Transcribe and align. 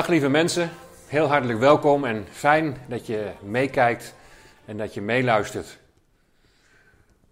Dag 0.00 0.08
lieve 0.08 0.28
mensen, 0.28 0.70
heel 1.06 1.26
hartelijk 1.26 1.58
welkom 1.58 2.04
en 2.04 2.26
fijn 2.30 2.76
dat 2.86 3.06
je 3.06 3.30
meekijkt 3.42 4.14
en 4.64 4.76
dat 4.76 4.94
je 4.94 5.00
meeluistert. 5.00 5.78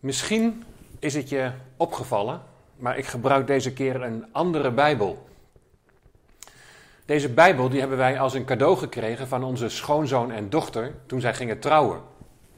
Misschien 0.00 0.64
is 0.98 1.14
het 1.14 1.28
je 1.28 1.50
opgevallen, 1.76 2.42
maar 2.76 2.98
ik 2.98 3.06
gebruik 3.06 3.46
deze 3.46 3.72
keer 3.72 4.02
een 4.02 4.26
andere 4.32 4.70
Bijbel. 4.70 5.28
Deze 7.04 7.28
Bijbel 7.28 7.68
die 7.68 7.80
hebben 7.80 7.98
wij 7.98 8.20
als 8.20 8.34
een 8.34 8.44
cadeau 8.44 8.76
gekregen 8.76 9.28
van 9.28 9.44
onze 9.44 9.68
schoonzoon 9.68 10.30
en 10.32 10.50
dochter 10.50 10.94
toen 11.06 11.20
zij 11.20 11.34
gingen 11.34 11.58
trouwen. 11.58 12.00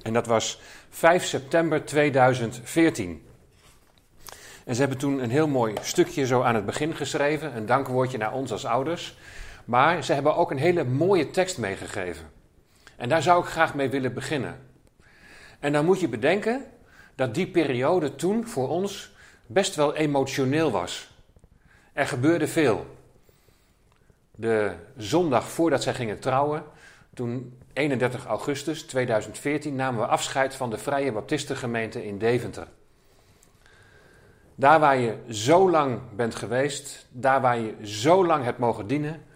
En 0.02 0.12
dat 0.12 0.26
was 0.26 0.60
5 0.88 1.24
september 1.24 1.84
2014. 1.84 3.22
En 4.64 4.74
ze 4.74 4.80
hebben 4.80 4.98
toen 4.98 5.22
een 5.22 5.30
heel 5.30 5.48
mooi 5.48 5.74
stukje 5.80 6.26
zo 6.26 6.42
aan 6.42 6.54
het 6.54 6.66
begin 6.66 6.94
geschreven, 6.94 7.56
een 7.56 7.66
dankwoordje 7.66 8.18
naar 8.18 8.32
ons 8.32 8.52
als 8.52 8.66
ouders. 8.66 9.16
Maar 9.70 10.04
ze 10.04 10.12
hebben 10.12 10.36
ook 10.36 10.50
een 10.50 10.58
hele 10.58 10.84
mooie 10.84 11.30
tekst 11.30 11.58
meegegeven. 11.58 12.30
En 12.96 13.08
daar 13.08 13.22
zou 13.22 13.42
ik 13.42 13.48
graag 13.48 13.74
mee 13.74 13.88
willen 13.88 14.14
beginnen. 14.14 14.58
En 15.60 15.72
dan 15.72 15.84
moet 15.84 16.00
je 16.00 16.08
bedenken 16.08 16.64
dat 17.14 17.34
die 17.34 17.46
periode 17.46 18.14
toen 18.14 18.46
voor 18.46 18.68
ons 18.68 19.12
best 19.46 19.74
wel 19.74 19.94
emotioneel 19.94 20.70
was. 20.70 21.10
Er 21.92 22.06
gebeurde 22.06 22.46
veel. 22.46 22.86
De 24.30 24.72
zondag 24.96 25.48
voordat 25.48 25.82
zij 25.82 25.94
gingen 25.94 26.18
trouwen, 26.18 26.64
toen 27.14 27.58
31 27.72 28.26
augustus 28.26 28.82
2014, 28.82 29.74
namen 29.74 30.00
we 30.00 30.06
afscheid 30.06 30.54
van 30.54 30.70
de 30.70 30.78
Vrije 30.78 31.12
Baptistengemeente 31.12 32.06
in 32.06 32.18
Deventer. 32.18 32.66
Daar 34.54 34.80
waar 34.80 34.98
je 34.98 35.16
zo 35.28 35.70
lang 35.70 36.00
bent 36.16 36.34
geweest, 36.34 37.06
daar 37.10 37.40
waar 37.40 37.58
je 37.58 37.74
zo 37.82 38.26
lang 38.26 38.44
hebt 38.44 38.58
mogen 38.58 38.86
dienen, 38.86 39.28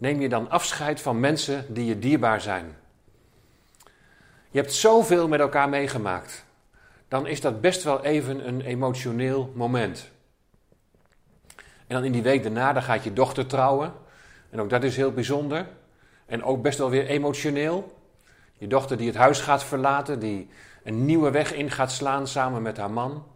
neem 0.00 0.20
je 0.20 0.28
dan 0.28 0.50
afscheid 0.50 1.00
van 1.00 1.20
mensen 1.20 1.74
die 1.74 1.84
je 1.84 1.98
dierbaar 1.98 2.40
zijn. 2.40 2.76
Je 4.50 4.58
hebt 4.58 4.72
zoveel 4.72 5.28
met 5.28 5.40
elkaar 5.40 5.68
meegemaakt. 5.68 6.44
Dan 7.08 7.26
is 7.26 7.40
dat 7.40 7.60
best 7.60 7.82
wel 7.82 8.04
even 8.04 8.48
een 8.48 8.60
emotioneel 8.60 9.52
moment. 9.54 10.10
En 11.56 11.96
dan 11.96 12.04
in 12.04 12.12
die 12.12 12.22
week 12.22 12.42
daarna, 12.42 12.80
gaat 12.80 13.04
je 13.04 13.12
dochter 13.12 13.46
trouwen. 13.46 13.92
En 14.50 14.60
ook 14.60 14.70
dat 14.70 14.82
is 14.84 14.96
heel 14.96 15.12
bijzonder. 15.12 15.66
En 16.26 16.44
ook 16.44 16.62
best 16.62 16.78
wel 16.78 16.90
weer 16.90 17.06
emotioneel. 17.06 17.96
Je 18.52 18.66
dochter 18.66 18.96
die 18.96 19.06
het 19.06 19.16
huis 19.16 19.40
gaat 19.40 19.64
verlaten, 19.64 20.18
die 20.18 20.48
een 20.84 21.04
nieuwe 21.04 21.30
weg 21.30 21.52
in 21.52 21.70
gaat 21.70 21.92
slaan 21.92 22.26
samen 22.26 22.62
met 22.62 22.76
haar 22.76 22.90
man. 22.90 23.26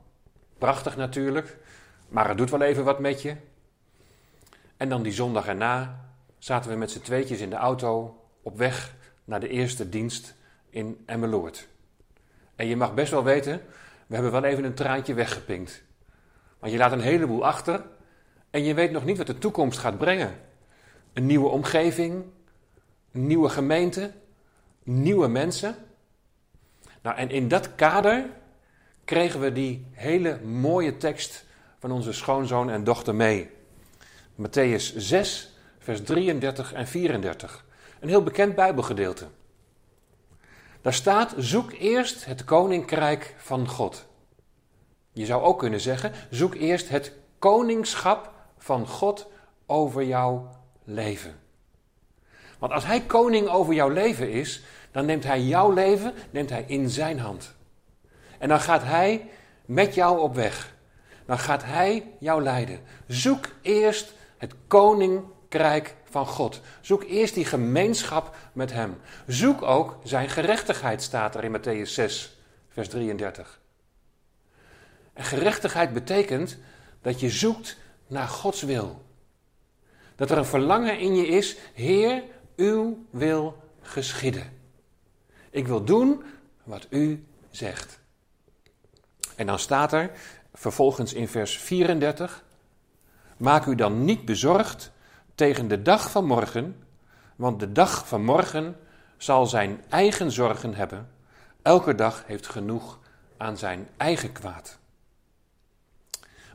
Prachtig 0.59 0.97
natuurlijk, 0.97 1.57
maar 2.09 2.29
het 2.29 2.39
doet 2.39 2.51
wel 2.51 2.61
even 2.61 2.85
wat 2.85 2.99
met 2.99 3.23
je. 3.23 3.37
En 4.77 4.89
dan 4.89 5.03
die 5.03 5.13
zondag 5.13 5.47
erna 5.47 6.04
zaten 6.45 6.71
we 6.71 6.77
met 6.77 6.91
z'n 6.91 7.01
tweetjes 7.01 7.41
in 7.41 7.51
de 7.51 7.57
auto 7.57 8.21
op 8.43 8.57
weg 8.57 8.95
naar 9.25 9.41
de 9.41 9.49
eerste 9.49 9.89
dienst 9.89 10.35
in 10.71 11.03
Emmeloord. 11.07 11.69
En 12.57 12.67
je 12.67 12.77
mag 12.77 12.95
best 12.95 13.11
wel 13.11 13.25
weten, 13.25 13.63
we 14.07 14.15
hebben 14.15 14.33
wel 14.33 14.45
even 14.45 14.65
een 14.65 14.75
traantje 14.75 15.15
weggepinkt. 15.15 15.83
Want 16.59 16.73
je 16.73 16.79
laat 16.79 16.93
een 16.93 17.01
heleboel 17.01 17.47
achter 17.47 17.85
en 18.51 18.65
je 18.65 18.75
weet 18.75 18.91
nog 18.91 19.05
niet 19.05 19.17
wat 19.17 19.27
de 19.27 19.39
toekomst 19.39 19.79
gaat 19.79 19.99
brengen. 19.99 20.41
Een 21.13 21.27
nieuwe 21.27 21.49
omgeving, 21.49 22.25
een 23.13 23.27
nieuwe 23.27 23.49
gemeente, 23.49 24.13
nieuwe 24.83 25.29
mensen. 25.29 25.75
Nou, 27.03 27.17
en 27.17 27.31
in 27.31 27.49
dat 27.49 27.75
kader 27.75 28.31
kregen 29.05 29.41
we 29.41 29.53
die 29.53 29.87
hele 29.91 30.41
mooie 30.41 30.97
tekst 30.97 31.45
van 31.79 31.91
onze 31.91 32.13
schoonzoon 32.13 32.71
en 32.71 32.85
dochter 32.85 33.15
mee. 33.15 33.51
Matthäus 34.37 34.97
6, 34.97 35.54
vers 35.85 36.03
33 36.03 36.73
en 36.73 36.87
34. 36.87 37.65
Een 38.01 38.09
heel 38.09 38.23
bekend 38.23 38.55
Bijbelgedeelte. 38.55 39.27
Daar 40.81 40.95
staat: 40.95 41.35
zoek 41.37 41.73
eerst 41.73 42.25
het 42.25 42.45
koninkrijk 42.45 43.35
van 43.39 43.69
God. 43.69 44.07
Je 45.13 45.27
zou 45.27 45.43
ook 45.43 45.59
kunnen 45.59 45.81
zeggen: 45.81 46.13
zoek 46.31 46.55
eerst 46.55 46.89
het 46.89 47.13
koningschap 47.39 48.33
van 48.59 48.87
God 48.87 49.27
over 49.67 50.05
jouw 50.05 50.49
leven. 50.85 51.35
Want 52.59 52.73
als 52.73 52.85
Hij 52.85 53.01
koning 53.01 53.49
over 53.49 53.75
jouw 53.75 53.89
leven 53.89 54.31
is, 54.31 54.63
dan 54.91 55.07
neemt 55.07 55.25
Hij 55.25 55.43
jouw 55.43 55.73
leven 55.73 56.13
neemt 56.31 56.51
hij 56.51 56.65
in 56.67 56.91
Zijn 56.91 57.19
hand. 57.19 57.55
En 58.39 58.49
dan 58.49 58.61
gaat 58.61 58.83
Hij 58.83 59.31
met 59.65 59.95
jou 59.95 60.21
op 60.21 60.35
weg. 60.35 60.75
Dan 61.27 61.39
gaat 61.39 61.65
Hij 61.65 62.13
jou 62.19 62.43
leiden. 62.43 62.81
Zoek 63.07 63.49
eerst 63.63 64.13
het 64.37 64.55
rijk 65.55 65.95
van 66.11 66.27
God. 66.27 66.61
Zoek 66.81 67.03
eerst 67.03 67.35
die 67.35 67.45
gemeenschap 67.45 68.37
met 68.53 68.73
Hem. 68.73 68.97
Zoek 69.27 69.63
ook 69.63 69.99
Zijn 70.05 70.29
gerechtigheid, 70.29 71.03
staat 71.03 71.35
er 71.35 71.45
in 71.45 71.57
Matthäus 71.59 71.91
6, 71.91 72.37
vers 72.69 72.89
33. 72.89 73.61
En 75.13 75.25
gerechtigheid 75.25 75.93
betekent 75.93 76.57
dat 77.03 77.21
je 77.21 77.31
zoekt 77.31 77.77
naar 78.07 78.29
Gods 78.29 78.63
wil. 78.63 79.05
Dat 80.17 80.31
er 80.31 80.39
een 80.39 80.45
verlangen 80.45 80.99
in 80.99 81.17
je 81.17 81.27
is, 81.27 81.57
Heer, 81.73 82.23
uw 82.57 83.07
wil 83.11 83.63
geschieden. 83.83 84.53
Ik 85.51 85.67
wil 85.67 85.85
doen 85.85 86.23
wat 86.65 86.87
u 86.91 87.25
zegt. 87.51 87.99
En 89.37 89.47
dan 89.47 89.59
staat 89.59 89.93
er 89.93 90.11
vervolgens 90.55 91.13
in 91.13 91.29
vers 91.29 91.59
34: 91.59 92.45
Maak 93.37 93.67
u 93.67 93.75
dan 93.75 94.05
niet 94.05 94.25
bezorgd 94.25 94.93
tegen 95.35 95.69
de 95.69 95.83
dag 95.83 96.11
van 96.11 96.25
morgen, 96.25 96.83
want 97.37 97.61
de 97.61 97.73
dag 97.73 98.09
van 98.09 98.25
morgen 98.25 98.77
zal 99.17 99.47
zijn 99.47 99.83
eigen 99.89 100.31
zorgen 100.31 100.75
hebben. 100.75 101.09
Elke 101.63 101.95
dag 101.95 102.25
heeft 102.27 102.47
genoeg 102.47 102.99
aan 103.37 103.57
zijn 103.57 103.89
eigen 103.97 104.33
kwaad. 104.33 104.79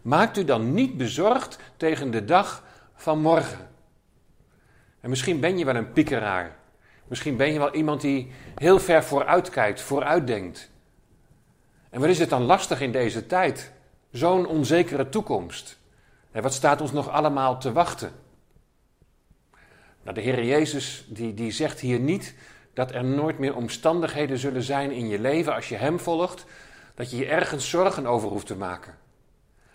Maakt 0.02 0.38
u 0.38 0.46
dan 0.46 0.74
niet 0.74 0.98
bezorgd 0.98 1.60
tegen 1.78 2.12
de 2.12 2.26
dag 2.26 2.64
van 2.96 3.20
morgen. 3.22 3.70
En 5.00 5.10
misschien 5.10 5.40
ben 5.40 5.58
je 5.58 5.66
wel 5.66 5.76
een 5.76 5.92
piekeraar. 5.92 6.58
Misschien 7.08 7.38
ben 7.38 7.54
je 7.54 7.60
wel 7.60 7.74
iemand 7.74 8.02
die 8.02 8.32
heel 8.56 8.80
ver 8.80 9.04
vooruit 9.04 9.50
kijkt, 9.50 9.82
vooruit 9.82 10.28
denkt. 10.28 10.72
En 11.90 12.00
wat 12.00 12.10
is 12.10 12.20
het 12.20 12.30
dan 12.30 12.44
lastig 12.44 12.82
in 12.82 12.92
deze 12.92 13.26
tijd? 13.26 13.72
Zo'n 14.12 14.46
onzekere 14.46 15.10
toekomst. 15.10 15.80
En 16.32 16.42
wat 16.42 16.54
staat 16.54 16.82
ons 16.82 16.92
nog 16.92 17.10
allemaal 17.10 17.60
te 17.60 17.72
wachten? 17.72 18.12
Nou, 20.10 20.22
de 20.22 20.30
Heer 20.30 20.44
Jezus 20.44 21.06
die, 21.08 21.34
die 21.34 21.52
zegt 21.52 21.80
hier 21.80 22.00
niet 22.00 22.36
dat 22.74 22.92
er 22.92 23.04
nooit 23.04 23.40
meer 23.40 23.56
omstandigheden 23.56 24.38
zullen 24.38 24.64
zijn 24.64 24.92
in 24.92 25.08
je 25.08 25.20
leven 25.20 25.54
als 25.56 25.70
je 25.70 25.76
Hem 25.76 26.00
volgt, 26.00 26.46
dat 26.96 27.12
je 27.12 27.18
je 27.18 27.26
ergens 27.26 27.70
zorgen 27.70 28.06
over 28.06 28.30
hoeft 28.30 28.46
te 28.46 28.56
maken. 28.56 28.98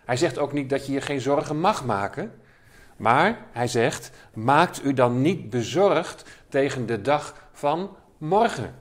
Hij 0.04 0.16
zegt 0.16 0.38
ook 0.38 0.52
niet 0.52 0.70
dat 0.70 0.86
je 0.86 0.92
je 0.92 1.00
geen 1.00 1.20
zorgen 1.20 1.60
mag 1.60 1.84
maken, 1.84 2.40
maar 2.96 3.46
hij 3.52 3.66
zegt: 3.66 4.10
maakt 4.32 4.84
u 4.84 4.92
dan 4.92 5.22
niet 5.22 5.50
bezorgd 5.50 6.24
tegen 6.48 6.86
de 6.86 7.00
dag 7.00 7.48
van 7.52 7.96
morgen. 8.18 8.74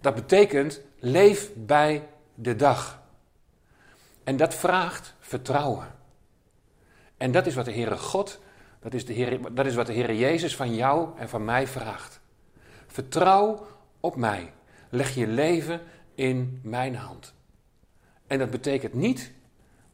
Dat 0.00 0.14
betekent 0.14 0.80
leef 0.98 1.50
bij 1.54 2.08
de 2.34 2.56
dag. 2.56 3.02
En 4.24 4.36
dat 4.36 4.54
vraagt 4.54 5.14
vertrouwen. 5.18 5.94
En 7.16 7.32
dat 7.32 7.46
is 7.46 7.54
wat 7.54 7.64
de 7.64 7.72
Heere 7.72 7.98
God 7.98 8.40
dat 8.80 8.94
is, 8.94 9.04
de 9.04 9.40
dat 9.52 9.66
is 9.66 9.74
wat 9.74 9.86
de 9.86 9.92
Heer 9.92 10.14
Jezus 10.14 10.56
van 10.56 10.74
jou 10.74 11.08
en 11.18 11.28
van 11.28 11.44
mij 11.44 11.66
vraagt. 11.66 12.20
Vertrouw 12.86 13.66
op 14.00 14.16
mij. 14.16 14.52
Leg 14.88 15.14
je 15.14 15.26
leven 15.26 15.80
in 16.14 16.60
mijn 16.62 16.96
hand. 16.96 17.34
En 18.26 18.38
dat 18.38 18.50
betekent 18.50 18.94
niet 18.94 19.32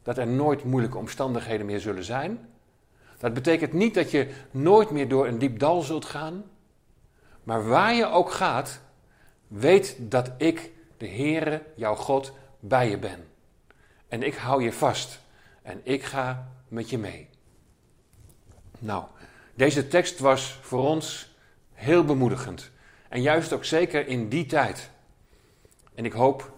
dat 0.02 0.18
er 0.18 0.26
nooit 0.26 0.64
moeilijke 0.64 0.98
omstandigheden 0.98 1.66
meer 1.66 1.80
zullen 1.80 2.04
zijn. 2.04 2.48
Dat 3.18 3.34
betekent 3.34 3.72
niet 3.72 3.94
dat 3.94 4.10
je 4.10 4.34
nooit 4.50 4.90
meer 4.90 5.08
door 5.08 5.26
een 5.26 5.38
diep 5.38 5.58
dal 5.58 5.82
zult 5.82 6.04
gaan. 6.04 6.44
Maar 7.42 7.66
waar 7.68 7.94
je 7.94 8.06
ook 8.06 8.30
gaat, 8.30 8.80
weet 9.48 9.96
dat 10.00 10.32
ik, 10.38 10.72
de 10.96 11.08
Heere, 11.08 11.62
jouw 11.74 11.94
God, 11.94 12.32
bij 12.60 12.90
je 12.90 12.98
ben. 12.98 13.24
En 14.08 14.22
ik 14.22 14.34
hou 14.34 14.62
je 14.62 14.72
vast. 14.72 15.20
En 15.62 15.80
ik 15.82 16.02
ga 16.02 16.52
met 16.68 16.90
je 16.90 16.98
mee. 16.98 17.28
Nou, 18.78 19.05
deze 19.55 19.88
tekst 19.88 20.19
was 20.19 20.58
voor 20.62 20.88
ons 20.88 21.34
heel 21.73 22.05
bemoedigend. 22.05 22.70
En 23.08 23.23
juist 23.23 23.52
ook 23.52 23.64
zeker 23.64 24.06
in 24.06 24.28
die 24.28 24.46
tijd. 24.46 24.90
En 25.94 26.05
ik 26.05 26.12
hoop 26.12 26.52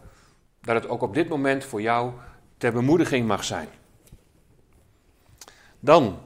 dat 0.61 0.75
het 0.75 0.89
ook 0.89 1.03
op 1.03 1.15
dit 1.15 1.29
moment 1.29 1.65
voor 1.65 1.83
jou 1.83 2.13
ter 2.57 2.73
bemoediging 2.73 3.27
mag 3.27 3.45
zijn. 3.45 3.69
Dan, 5.81 6.19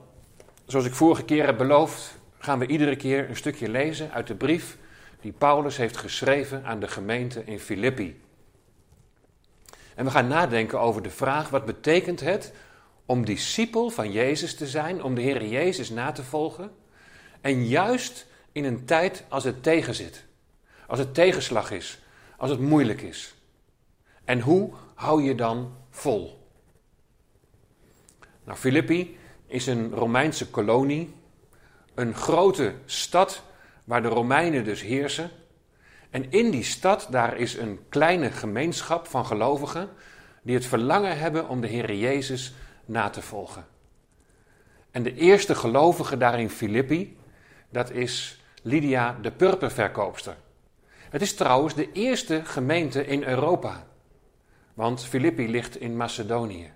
zoals 0.66 0.86
ik 0.86 0.94
vorige 0.94 1.24
keer 1.24 1.46
heb 1.46 1.58
beloofd, 1.58 2.18
gaan 2.38 2.58
we 2.58 2.66
iedere 2.66 2.96
keer 2.96 3.28
een 3.28 3.36
stukje 3.36 3.68
lezen 3.68 4.12
uit 4.12 4.26
de 4.26 4.34
brief 4.34 4.78
die 5.20 5.32
Paulus 5.32 5.76
heeft 5.76 5.96
geschreven 5.96 6.64
aan 6.64 6.80
de 6.80 6.88
gemeente 6.88 7.44
in 7.44 7.58
Filippi. 7.58 8.20
En 9.94 10.04
we 10.04 10.10
gaan 10.10 10.28
nadenken 10.28 10.80
over 10.80 11.02
de 11.02 11.10
vraag: 11.10 11.48
wat 11.48 11.64
betekent 11.64 12.20
het 12.20 12.52
om 13.06 13.24
discipel 13.24 13.90
van 13.90 14.12
Jezus 14.12 14.54
te 14.54 14.66
zijn, 14.66 15.02
om 15.02 15.14
de 15.14 15.20
Heer 15.20 15.46
Jezus 15.46 15.90
na 15.90 16.12
te 16.12 16.24
volgen. 16.24 16.70
En 17.40 17.66
juist 17.66 18.26
in 18.52 18.64
een 18.64 18.84
tijd 18.84 19.24
als 19.28 19.44
het 19.44 19.62
tegenzit. 19.62 20.24
Als 20.86 20.98
het 20.98 21.14
tegenslag 21.14 21.70
is. 21.70 22.02
Als 22.36 22.50
het 22.50 22.60
moeilijk 22.60 23.02
is. 23.02 23.34
En 24.24 24.40
hoe 24.40 24.70
hou 24.94 25.22
je 25.22 25.34
dan 25.34 25.76
vol? 25.90 26.46
Nou, 28.44 28.58
Filippi 28.58 29.18
is 29.46 29.66
een 29.66 29.94
Romeinse 29.94 30.50
kolonie. 30.50 31.14
Een 31.94 32.14
grote 32.14 32.74
stad 32.84 33.42
waar 33.84 34.02
de 34.02 34.08
Romeinen 34.08 34.64
dus 34.64 34.82
heersen. 34.82 35.30
En 36.10 36.30
in 36.30 36.50
die 36.50 36.64
stad, 36.64 37.06
daar 37.10 37.36
is 37.36 37.56
een 37.56 37.80
kleine 37.88 38.30
gemeenschap 38.30 39.06
van 39.06 39.26
gelovigen 39.26 39.88
die 40.42 40.54
het 40.54 40.66
verlangen 40.66 41.18
hebben 41.18 41.48
om 41.48 41.60
de 41.60 41.66
Heer 41.66 41.94
Jezus 41.94 42.54
na 42.84 43.10
te 43.10 43.22
volgen. 43.22 43.66
En 44.90 45.02
de 45.02 45.14
eerste 45.14 45.54
gelovige 45.54 46.16
daar 46.16 46.40
in 46.40 46.50
Filippi, 46.50 47.16
dat 47.68 47.90
is 47.90 48.42
Lydia 48.62 49.18
de 49.22 49.30
purperverkoopster. 49.30 50.36
Het 51.10 51.22
is 51.22 51.34
trouwens 51.34 51.74
de 51.74 51.92
eerste 51.92 52.44
gemeente 52.44 53.06
in 53.06 53.22
Europa, 53.22 53.86
want 54.74 55.04
Filippi 55.04 55.48
ligt 55.48 55.80
in 55.80 55.96
Macedonië. 55.96 56.72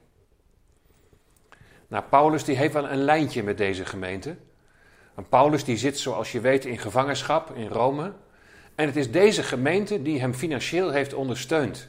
Nou, 1.88 2.04
Paulus 2.04 2.44
die 2.44 2.56
heeft 2.56 2.72
wel 2.72 2.90
een 2.90 3.04
lijntje 3.04 3.42
met 3.42 3.58
deze 3.58 3.84
gemeente. 3.84 4.36
En 5.14 5.28
Paulus 5.28 5.64
die 5.64 5.76
zit, 5.76 5.98
zoals 5.98 6.32
je 6.32 6.40
weet, 6.40 6.64
in 6.64 6.78
gevangenschap 6.78 7.54
in 7.54 7.68
Rome. 7.68 8.12
En 8.74 8.86
het 8.86 8.96
is 8.96 9.10
deze 9.10 9.42
gemeente 9.42 10.02
die 10.02 10.20
hem 10.20 10.34
financieel 10.34 10.90
heeft 10.90 11.14
ondersteund. 11.14 11.88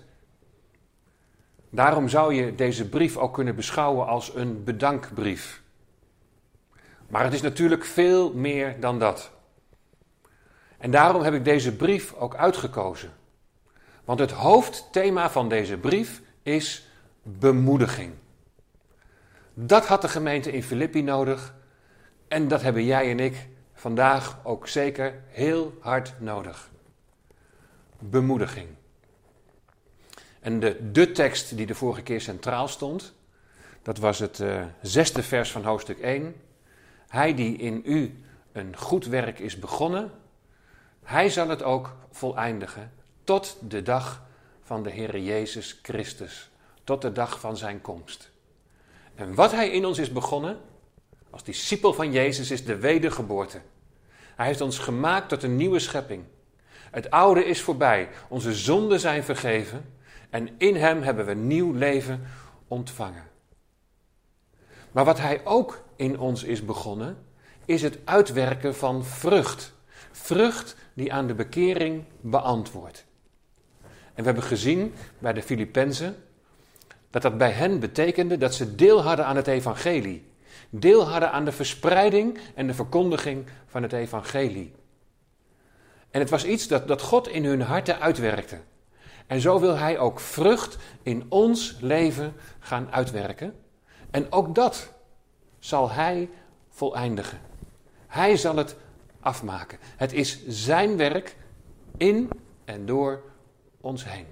Daarom 1.78 2.10
zou 2.10 2.34
je 2.34 2.56
deze 2.56 2.90
brief 2.90 3.18
ook 3.18 3.34
kunnen 3.34 3.56
beschouwen 3.56 4.08
als 4.08 4.36
een 4.36 4.64
bedankbrief. 4.64 5.62
Maar 7.08 7.24
het 7.24 7.34
is 7.34 7.42
natuurlijk 7.42 7.86
veel 7.86 8.34
meer 8.34 8.80
dan 8.80 9.00
dat. 9.00 9.32
En 10.78 10.92
daarom 10.92 11.22
heb 11.22 11.34
ik 11.34 11.46
deze 11.46 11.76
brief 11.76 12.14
ook 12.14 12.36
uitgekozen. 12.36 13.14
Want 14.06 14.20
het 14.20 14.32
hoofdthema 14.32 15.30
van 15.30 15.50
deze 15.50 15.78
brief 15.78 16.22
is 16.44 16.90
bemoediging. 17.24 18.14
Dat 19.54 19.86
had 19.86 20.02
de 20.02 20.10
gemeente 20.10 20.52
in 20.52 20.64
Filippi 20.64 21.02
nodig 21.02 21.56
en 22.28 22.48
dat 22.48 22.62
hebben 22.62 22.84
jij 22.84 23.12
en 23.12 23.20
ik 23.20 23.48
vandaag 23.74 24.40
ook 24.44 24.68
zeker 24.68 25.24
heel 25.28 25.78
hard 25.80 26.14
nodig. 26.20 26.70
Bemoediging. 28.00 28.68
En 30.48 30.60
de, 30.92 31.12
tekst 31.12 31.58
die 31.58 31.66
de 31.66 31.76
vorige 31.76 32.02
keer 32.02 32.22
centraal 32.22 32.68
stond, 32.68 33.14
dat 33.82 33.98
was 33.98 34.20
het 34.20 34.40
uh, 34.40 34.64
zesde 34.82 35.24
vers 35.24 35.52
van 35.52 35.64
hoofdstuk 35.64 36.00
1. 36.00 36.36
Hij 37.08 37.34
die 37.34 37.58
in 37.58 37.82
u 37.86 38.24
een 38.52 38.78
goed 38.78 39.06
werk 39.06 39.40
is 39.40 39.60
begonnen, 39.60 40.12
hij 41.04 41.30
zal 41.30 41.50
het 41.50 41.64
ook 41.64 41.96
voleindigen 42.12 42.92
tot 43.24 43.58
de 43.62 43.82
dag 43.82 44.24
van 44.64 44.84
de 44.84 44.90
Heer 44.90 45.20
Jezus 45.20 45.80
Christus, 45.82 46.50
tot 46.84 47.02
de 47.02 47.12
dag 47.12 47.40
van 47.40 47.58
zijn 47.58 47.82
komst. 47.82 48.32
En 49.16 49.36
wat 49.36 49.52
hij 49.52 49.70
in 49.70 49.86
ons 49.86 49.98
is 49.98 50.12
begonnen, 50.12 50.58
als 51.30 51.44
discipel 51.44 51.94
van 51.94 52.12
Jezus, 52.12 52.52
is 52.52 52.66
de 52.66 52.78
wedergeboorte. 52.78 53.62
Hij 54.36 54.46
heeft 54.46 54.62
ons 54.62 54.78
gemaakt 54.80 55.30
tot 55.30 55.44
een 55.44 55.56
nieuwe 55.56 55.80
schepping. 55.80 56.24
Het 56.92 57.12
oude 57.12 57.46
is 57.46 57.62
voorbij, 57.62 58.10
onze 58.28 58.54
zonden 58.54 59.00
zijn 59.00 59.24
vergeven 59.24 59.96
en 60.30 60.50
in 60.58 60.76
Hem 60.76 61.02
hebben 61.02 61.26
we 61.26 61.34
nieuw 61.34 61.72
leven 61.74 62.22
ontvangen. 62.68 63.24
Maar 64.92 65.06
wat 65.06 65.20
Hij 65.20 65.46
ook 65.46 65.84
in 65.96 66.20
ons 66.20 66.44
is 66.44 66.66
begonnen, 66.66 67.18
is 67.66 67.82
het 67.82 67.98
uitwerken 68.04 68.76
van 68.76 69.06
vrucht. 69.06 69.74
Vrucht 70.12 70.76
die 70.94 71.14
aan 71.14 71.28
de 71.28 71.34
bekering 71.34 72.04
beantwoordt. 72.22 73.06
En 74.14 74.24
we 74.24 74.24
hebben 74.24 74.44
gezien 74.44 74.94
bij 75.20 75.34
de 75.34 75.42
Filippenzen 75.42 76.16
dat 77.10 77.22
dat 77.22 77.38
bij 77.38 77.52
hen 77.52 77.80
betekende 77.80 78.38
dat 78.38 78.56
ze 78.56 78.76
deel 78.76 79.02
hadden 79.02 79.26
aan 79.26 79.36
het 79.36 79.48
evangelie. 79.48 80.26
Deel 80.70 81.10
hadden 81.10 81.32
aan 81.32 81.46
de 81.46 81.52
verspreiding 81.52 82.40
en 82.56 82.68
de 82.68 82.74
verkondiging 82.74 83.46
van 83.68 83.82
het 83.82 83.94
evangelie. 83.94 84.74
En 86.12 86.20
het 86.20 86.30
was 86.30 86.46
iets 86.46 86.68
dat, 86.68 86.88
dat 86.88 87.02
God 87.02 87.28
in 87.28 87.46
hun 87.46 87.62
harten 87.62 88.00
uitwerkte. 88.00 88.60
En 89.28 89.42
zo 89.42 89.60
wil 89.60 89.78
Hij 89.78 90.00
ook 90.00 90.20
vrucht 90.20 90.78
in 91.04 91.26
ons 91.30 91.78
leven 91.82 92.34
gaan 92.60 92.92
uitwerken. 92.92 93.56
En 94.12 94.32
ook 94.32 94.56
dat 94.56 94.94
zal 95.60 95.90
Hij 95.90 96.30
voleindigen. 96.70 97.40
Hij 98.08 98.38
zal 98.38 98.56
het 98.56 98.76
afmaken. 99.20 99.78
Het 99.82 100.14
is 100.14 100.48
Zijn 100.48 100.98
werk 100.98 101.36
in 101.98 102.30
en 102.66 102.86
door 102.86 103.24
ons 103.82 104.06
heen. 104.06 104.26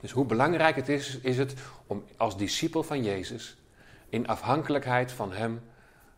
Dus 0.00 0.10
hoe 0.10 0.24
belangrijk 0.24 0.76
het 0.76 0.88
is, 0.88 1.18
is 1.18 1.38
het 1.38 1.54
om 1.86 2.04
als 2.16 2.36
discipel 2.36 2.82
van 2.82 3.02
Jezus 3.02 3.56
in 4.08 4.26
afhankelijkheid 4.26 5.12
van 5.12 5.32
Hem 5.32 5.62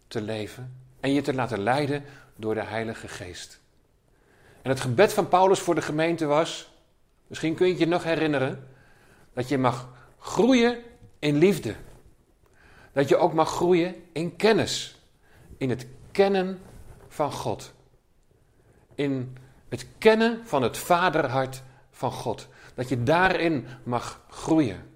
te 0.08 0.20
leven 0.20 0.76
en 1.00 1.12
je 1.12 1.20
te 1.20 1.34
laten 1.34 1.58
leiden 1.58 2.04
door 2.36 2.54
de 2.54 2.64
Heilige 2.64 3.08
Geest. 3.08 3.60
En 4.62 4.70
het 4.70 4.80
gebed 4.80 5.12
van 5.12 5.28
Paulus 5.28 5.60
voor 5.60 5.74
de 5.74 5.82
gemeente 5.82 6.24
was, 6.24 6.75
misschien 7.26 7.54
kun 7.54 7.66
je 7.66 7.78
je 7.78 7.86
nog 7.86 8.02
herinneren, 8.04 8.68
dat 9.32 9.48
je 9.48 9.58
mag 9.58 9.88
groeien 10.18 10.78
in 11.18 11.36
liefde. 11.36 11.74
Dat 12.92 13.08
je 13.08 13.16
ook 13.16 13.32
mag 13.32 13.50
groeien 13.50 13.94
in 14.12 14.36
kennis. 14.36 15.00
In 15.58 15.70
het 15.70 15.86
kennen 16.12 16.60
van 17.08 17.32
God. 17.32 17.72
In 18.94 19.36
het 19.68 19.86
kennen 19.98 20.46
van 20.46 20.62
het 20.62 20.78
vaderhart 20.78 21.62
van 21.90 22.12
God. 22.12 22.48
Dat 22.74 22.88
je 22.88 23.02
daarin 23.02 23.66
mag 23.82 24.20
groeien. 24.28 24.90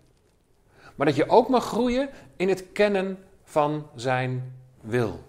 Maar 0.95 1.07
dat 1.07 1.17
je 1.17 1.29
ook 1.29 1.49
mag 1.49 1.65
groeien 1.65 2.11
in 2.37 2.49
het 2.49 2.73
kennen 2.73 3.25
van 3.45 3.91
zijn 3.95 4.57
wil. 4.81 5.25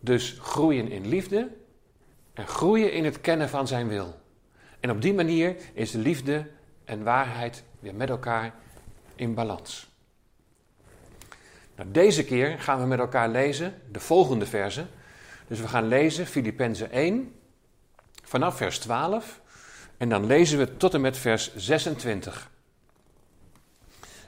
Dus 0.00 0.38
groeien 0.40 0.90
in 0.90 1.06
liefde 1.06 1.50
en 2.32 2.46
groeien 2.46 2.92
in 2.92 3.04
het 3.04 3.20
kennen 3.20 3.48
van 3.48 3.66
zijn 3.66 3.88
wil. 3.88 4.22
En 4.84 4.90
op 4.90 5.02
die 5.02 5.14
manier 5.14 5.56
is 5.72 5.92
liefde 5.92 6.50
en 6.84 7.02
waarheid 7.02 7.64
weer 7.78 7.94
met 7.94 8.08
elkaar 8.08 8.54
in 9.14 9.34
balans. 9.34 9.90
Nou, 11.76 11.90
deze 11.90 12.24
keer 12.24 12.60
gaan 12.60 12.80
we 12.80 12.86
met 12.86 12.98
elkaar 12.98 13.28
lezen 13.28 13.82
de 13.90 14.00
volgende 14.00 14.46
versen. 14.46 14.88
Dus 15.46 15.60
we 15.60 15.68
gaan 15.68 15.88
lezen 15.88 16.26
Filippenzen 16.26 16.90
1 16.90 17.34
vanaf 18.22 18.56
vers 18.56 18.78
12 18.78 19.40
en 19.96 20.08
dan 20.08 20.26
lezen 20.26 20.58
we 20.58 20.76
tot 20.76 20.94
en 20.94 21.00
met 21.00 21.16
vers 21.16 21.54
26. 21.56 22.50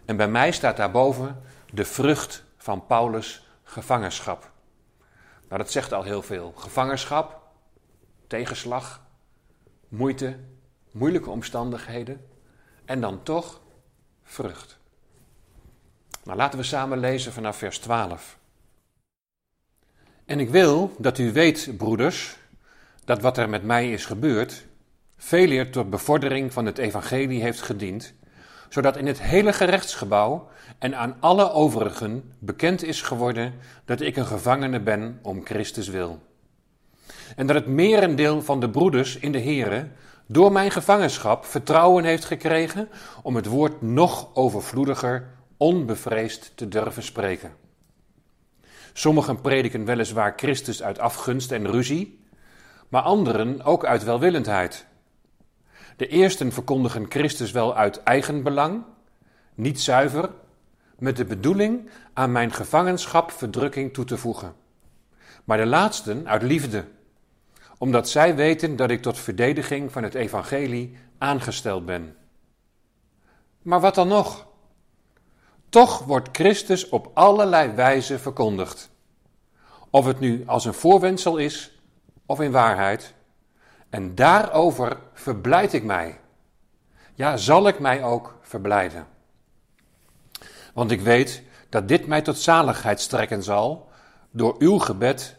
En 0.05 0.17
bij 0.17 0.29
mij 0.29 0.53
staat 0.53 0.77
daarboven 0.77 1.43
de 1.73 1.85
vrucht 1.85 2.45
van 2.57 2.87
Paulus' 2.87 3.47
gevangenschap. 3.65 4.51
Nou, 5.49 5.63
dat 5.63 5.73
zegt 5.73 5.93
al 5.93 6.03
heel 6.03 6.23
veel. 6.23 6.53
Gevangenschap, 6.57 7.43
tegenslag, 8.27 9.06
moeite, 9.89 10.37
moeilijke 10.91 11.31
omstandigheden 11.31 12.27
en 12.85 13.01
dan 13.01 13.23
toch 13.23 13.61
vrucht. 14.23 14.79
Nou, 16.25 16.39
laten 16.39 16.59
we 16.59 16.65
samen 16.65 16.99
lezen 16.99 17.33
vanaf 17.33 17.57
vers 17.57 17.79
12. 17.79 18.39
En 20.25 20.41
ik 20.41 20.51
wil 20.51 20.95
dat 20.99 21.19
u 21.19 21.33
weet, 21.33 21.71
broeders, 21.77 22.37
dat 23.05 23.21
wat 23.21 23.39
er 23.39 23.49
met 23.49 23.63
mij 23.63 23.93
is 23.93 24.07
gebeurd, 24.07 24.67
veel 25.17 25.51
eer 25.51 25.71
tot 25.71 25.91
bevordering 25.91 26.53
van 26.53 26.67
het 26.67 26.79
evangelie 26.79 27.43
heeft 27.43 27.63
gediend, 27.63 28.15
zodat 28.69 28.97
in 28.97 29.07
het 29.07 29.23
hele 29.23 29.53
gerechtsgebouw 29.53 30.49
en 30.79 30.97
aan 30.97 31.17
alle 31.21 31.51
overigen 31.51 32.33
bekend 32.39 32.83
is 32.83 33.03
geworden 33.03 33.55
dat 33.85 34.01
ik 34.01 34.17
een 34.17 34.27
gevangene 34.27 34.81
ben 34.81 35.19
om 35.23 35.45
Christus 35.45 35.89
wil. 35.89 36.23
En 37.37 37.47
dat 37.47 37.57
het 37.57 37.67
merendeel 37.67 38.43
van 38.43 38.61
de 38.61 38.71
broeders 38.71 39.17
in 39.17 39.33
de 39.33 39.41
Here 39.41 39.89
door 40.27 40.53
mijn 40.53 40.71
gevangenschap 40.71 41.45
vertrouwen 41.45 42.05
heeft 42.05 42.25
gekregen 42.25 42.89
om 43.23 43.37
het 43.37 43.47
woord 43.47 43.83
nog 43.83 44.35
overvloediger, 44.35 45.31
onbevreesd 45.57 46.53
te 46.55 46.69
durven 46.69 47.03
spreken. 47.03 47.53
Sommigen 48.93 49.41
prediken 49.41 49.85
weliswaar 49.85 50.33
Christus 50.37 50.83
uit 50.83 50.99
afgunst 50.99 51.53
en 51.53 51.71
ruzie, 51.71 52.25
maar 52.89 53.03
anderen 53.03 53.63
ook 53.63 53.85
uit 53.85 54.05
welwillendheid. 54.05 54.87
De 55.97 56.09
eersten 56.09 56.53
verkondigen 56.53 57.07
Christus 57.09 57.51
wel 57.51 57.77
uit 57.77 58.03
eigen 58.03 58.43
belang, 58.43 58.85
niet 59.55 59.81
zuiver, 59.81 60.31
met 60.99 61.17
de 61.17 61.25
bedoeling 61.25 61.91
aan 62.13 62.33
mijn 62.33 62.53
gevangenschap 62.53 63.31
verdrukking 63.31 63.95
toe 63.95 64.05
te 64.05 64.17
voegen. 64.17 64.55
Maar 65.45 65.57
de 65.57 65.67
laatsten 65.67 66.29
uit 66.29 66.43
liefde, 66.43 66.85
omdat 67.79 68.09
zij 68.09 68.35
weten 68.35 68.77
dat 68.77 68.91
ik 68.91 69.03
tot 69.03 69.19
verdediging 69.19 69.93
van 69.93 70.03
het 70.03 70.15
evangelie 70.15 70.97
aangesteld 71.19 71.87
ben. 71.87 72.17
Maar 73.63 73.81
wat 73.81 73.95
dan 73.95 74.09
nog? 74.09 74.47
Toch 75.69 76.05
wordt 76.05 76.29
Christus 76.33 76.89
op 76.89 77.11
allerlei 77.15 77.71
wijze 77.71 78.19
verkondigd. 78.19 78.91
Of 79.91 80.07
het 80.07 80.21
nu 80.21 80.43
als 80.47 80.65
een 80.65 80.75
voorwendsel 80.75 81.37
is 81.37 81.81
of 82.27 82.41
in 82.41 82.51
waarheid. 82.51 83.15
En 83.91 84.15
daarover 84.15 84.99
verblijd 85.13 85.73
ik 85.73 85.85
mij. 85.85 86.21
Ja, 87.15 87.37
zal 87.37 87.69
ik 87.69 87.79
mij 87.79 88.05
ook 88.05 88.39
verblijden. 88.43 89.07
Want 90.75 90.91
ik 90.91 91.01
weet 91.01 91.43
dat 91.69 91.89
dit 91.89 92.07
mij 92.07 92.23
tot 92.23 92.39
zaligheid 92.39 93.01
strekken 93.01 93.43
zal 93.43 93.89
door 94.31 94.55
uw 94.59 94.79
gebed 94.79 95.37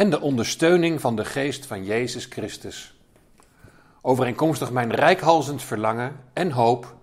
en 0.00 0.10
de 0.10 0.20
ondersteuning 0.20 1.00
van 1.00 1.16
de 1.16 1.24
geest 1.24 1.66
van 1.66 1.84
Jezus 1.84 2.24
Christus. 2.24 2.94
Overeenkomstig 4.00 4.70
mijn 4.70 4.94
rijkhalzend 4.94 5.62
verlangen 5.62 6.16
en 6.32 6.50
hoop 6.50 6.96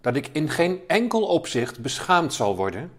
dat 0.00 0.16
ik 0.16 0.28
in 0.32 0.48
geen 0.48 0.80
enkel 0.86 1.22
opzicht 1.22 1.80
beschaamd 1.80 2.34
zal 2.34 2.56
worden, 2.56 2.92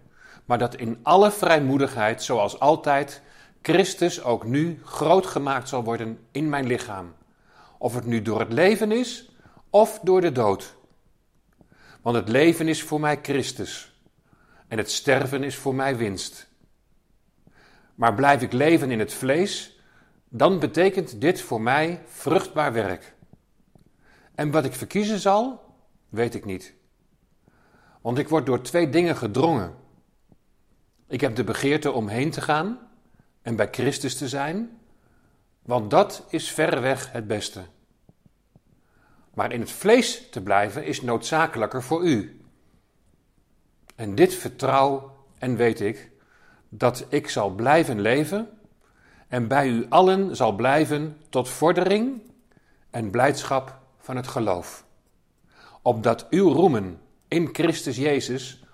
maar 0.44 0.58
dat 0.58 0.74
in 0.74 0.98
alle 1.02 1.30
vrijmoedigheid, 1.30 2.22
zoals 2.22 2.60
altijd, 2.60 3.22
Christus 3.62 4.22
ook 4.22 4.44
nu 4.44 4.80
groot 4.84 5.26
gemaakt 5.26 5.68
zal 5.68 5.84
worden 5.84 6.18
in 6.30 6.48
mijn 6.48 6.66
lichaam. 6.66 7.14
Of 7.78 7.94
het 7.94 8.06
nu 8.06 8.22
door 8.22 8.40
het 8.40 8.52
leven 8.52 8.92
is 8.92 9.30
of 9.70 10.00
door 10.02 10.20
de 10.20 10.32
dood. 10.32 10.76
Want 12.02 12.16
het 12.16 12.28
leven 12.28 12.68
is 12.68 12.82
voor 12.82 13.00
mij 13.00 13.18
Christus 13.22 14.00
en 14.68 14.78
het 14.78 14.90
sterven 14.90 15.42
is 15.42 15.56
voor 15.56 15.74
mij 15.74 15.96
winst. 15.96 16.49
Maar 18.00 18.14
blijf 18.14 18.42
ik 18.42 18.52
leven 18.52 18.90
in 18.90 18.98
het 18.98 19.12
vlees, 19.12 19.80
dan 20.28 20.58
betekent 20.58 21.20
dit 21.20 21.40
voor 21.40 21.60
mij 21.60 22.02
vruchtbaar 22.06 22.72
werk. 22.72 23.14
En 24.34 24.50
wat 24.50 24.64
ik 24.64 24.72
verkiezen 24.72 25.18
zal, 25.18 25.74
weet 26.08 26.34
ik 26.34 26.44
niet. 26.44 26.74
Want 28.00 28.18
ik 28.18 28.28
word 28.28 28.46
door 28.46 28.62
twee 28.62 28.88
dingen 28.88 29.16
gedrongen. 29.16 29.74
Ik 31.06 31.20
heb 31.20 31.34
de 31.36 31.44
begeerte 31.44 31.92
om 31.92 32.08
heen 32.08 32.30
te 32.30 32.40
gaan 32.40 32.78
en 33.42 33.56
bij 33.56 33.68
Christus 33.70 34.16
te 34.16 34.28
zijn, 34.28 34.78
want 35.62 35.90
dat 35.90 36.26
is 36.28 36.50
verreweg 36.50 37.12
het 37.12 37.26
beste. 37.26 37.60
Maar 39.34 39.52
in 39.52 39.60
het 39.60 39.70
vlees 39.70 40.30
te 40.30 40.42
blijven 40.42 40.84
is 40.84 41.02
noodzakelijker 41.02 41.82
voor 41.82 42.04
u. 42.04 42.40
En 43.94 44.14
dit 44.14 44.34
vertrouw 44.34 45.16
en 45.38 45.56
weet 45.56 45.80
ik, 45.80 46.09
dat 46.70 47.06
ik 47.08 47.28
zal 47.28 47.50
blijven 47.50 48.00
leven 48.00 48.48
en 49.28 49.48
bij 49.48 49.68
u 49.68 49.86
allen 49.88 50.36
zal 50.36 50.52
blijven 50.52 51.16
tot 51.28 51.48
vordering 51.48 52.22
en 52.90 53.10
blijdschap 53.10 53.78
van 53.98 54.16
het 54.16 54.26
geloof. 54.26 54.84
Opdat 55.82 56.26
uw 56.30 56.52
roemen 56.52 57.00
in 57.28 57.48
Christus 57.52 57.96
Jezus 57.96 58.64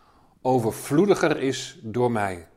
overvloediger 0.43 1.39
is 1.39 1.79
door 1.83 2.11
mij, 2.11 2.49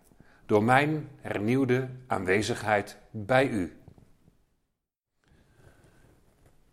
door 0.45 0.63
mijn 0.63 1.09
hernieuwde 1.21 1.89
aanwezigheid 2.07 2.97
bij 3.11 3.47
u. 3.47 3.77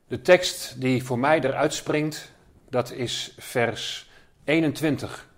De 0.07 0.23
tekst 0.23 0.81
die 0.81 1.05
voor 1.05 1.19
mij 1.19 1.41
eruit 1.41 1.75
springt, 1.75 2.33
dat 2.69 2.91
is 2.91 3.35
vers 3.39 4.11
21. 4.45 5.29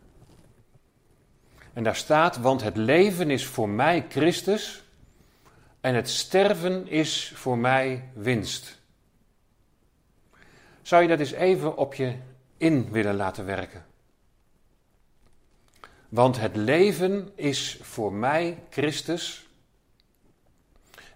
En 1.78 1.84
daar 1.84 1.96
staat, 1.96 2.36
want 2.36 2.62
het 2.62 2.76
leven 2.76 3.30
is 3.30 3.46
voor 3.46 3.68
mij 3.68 4.06
Christus 4.08 4.82
en 5.80 5.94
het 5.94 6.08
sterven 6.08 6.88
is 6.88 7.32
voor 7.34 7.58
mij 7.58 8.10
winst. 8.14 8.80
Zou 10.82 11.02
je 11.02 11.08
dat 11.08 11.18
eens 11.18 11.32
even 11.32 11.76
op 11.76 11.94
je 11.94 12.16
in 12.56 12.90
willen 12.90 13.14
laten 13.14 13.44
werken? 13.44 13.86
Want 16.08 16.38
het 16.38 16.56
leven 16.56 17.32
is 17.34 17.78
voor 17.82 18.12
mij 18.12 18.62
Christus 18.70 19.48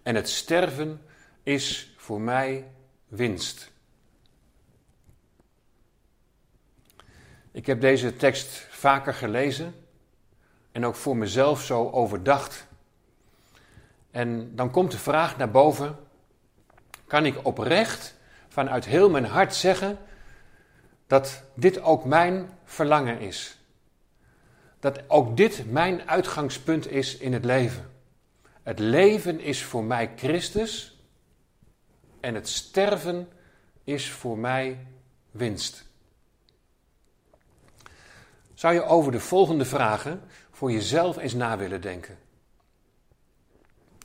en 0.02 0.14
het 0.14 0.28
sterven 0.28 1.02
is 1.42 1.94
voor 1.96 2.20
mij 2.20 2.66
winst. 3.08 3.70
Ik 7.52 7.66
heb 7.66 7.80
deze 7.80 8.16
tekst 8.16 8.66
vaker 8.70 9.14
gelezen 9.14 9.81
en 10.72 10.86
ook 10.86 10.94
voor 10.94 11.16
mezelf 11.16 11.62
zo 11.62 11.90
overdacht. 11.90 12.66
En 14.10 14.56
dan 14.56 14.70
komt 14.70 14.90
de 14.90 14.98
vraag 14.98 15.36
naar 15.36 15.50
boven: 15.50 15.96
kan 17.06 17.26
ik 17.26 17.46
oprecht 17.46 18.16
vanuit 18.48 18.84
heel 18.84 19.10
mijn 19.10 19.24
hart 19.24 19.54
zeggen 19.54 19.98
dat 21.06 21.42
dit 21.54 21.80
ook 21.80 22.04
mijn 22.04 22.50
verlangen 22.64 23.20
is? 23.20 23.56
Dat 24.80 25.02
ook 25.08 25.36
dit 25.36 25.70
mijn 25.70 26.08
uitgangspunt 26.08 26.88
is 26.88 27.16
in 27.16 27.32
het 27.32 27.44
leven. 27.44 27.90
Het 28.62 28.78
leven 28.78 29.40
is 29.40 29.64
voor 29.64 29.84
mij 29.84 30.12
Christus 30.16 31.00
en 32.20 32.34
het 32.34 32.48
sterven 32.48 33.28
is 33.84 34.10
voor 34.10 34.38
mij 34.38 34.86
winst. 35.30 35.84
Zou 38.54 38.74
je 38.74 38.84
over 38.84 39.12
de 39.12 39.20
volgende 39.20 39.64
vragen 39.64 40.22
voor 40.62 40.72
jezelf 40.72 41.16
eens 41.16 41.34
na 41.34 41.56
willen 41.56 41.80
denken? 41.80 42.18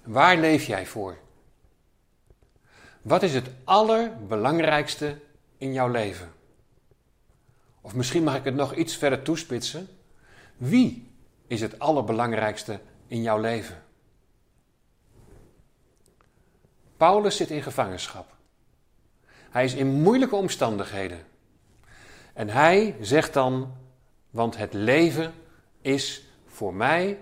Waar 0.03 0.37
leef 0.37 0.65
jij 0.65 0.85
voor? 0.85 1.17
Wat 3.01 3.23
is 3.23 3.33
het 3.33 3.49
allerbelangrijkste 3.63 5.19
in 5.57 5.73
jouw 5.73 5.87
leven? 5.87 6.33
Of 7.81 7.95
misschien 7.95 8.23
mag 8.23 8.35
ik 8.35 8.43
het 8.43 8.55
nog 8.55 8.75
iets 8.75 8.95
verder 8.95 9.21
toespitsen. 9.21 9.87
Wie 10.55 11.11
is 11.47 11.61
het 11.61 11.79
allerbelangrijkste 11.79 12.79
in 13.07 13.21
jouw 13.21 13.39
leven? 13.39 13.83
Paulus 16.97 17.35
zit 17.35 17.49
in 17.49 17.63
gevangenschap. 17.63 18.35
Hij 19.29 19.65
is 19.65 19.73
in 19.73 19.87
moeilijke 19.87 20.35
omstandigheden. 20.35 21.25
En 22.33 22.49
hij 22.49 22.95
zegt 23.01 23.33
dan, 23.33 23.73
want 24.29 24.57
het 24.57 24.73
leven 24.73 25.33
is 25.81 26.25
voor 26.57 26.73
mij 26.73 27.17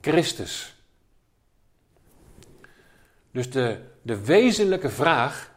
Christus. 0.00 0.74
Dus 3.30 3.50
de, 3.50 3.80
de 4.02 4.24
wezenlijke 4.24 4.90
vraag 4.90 5.52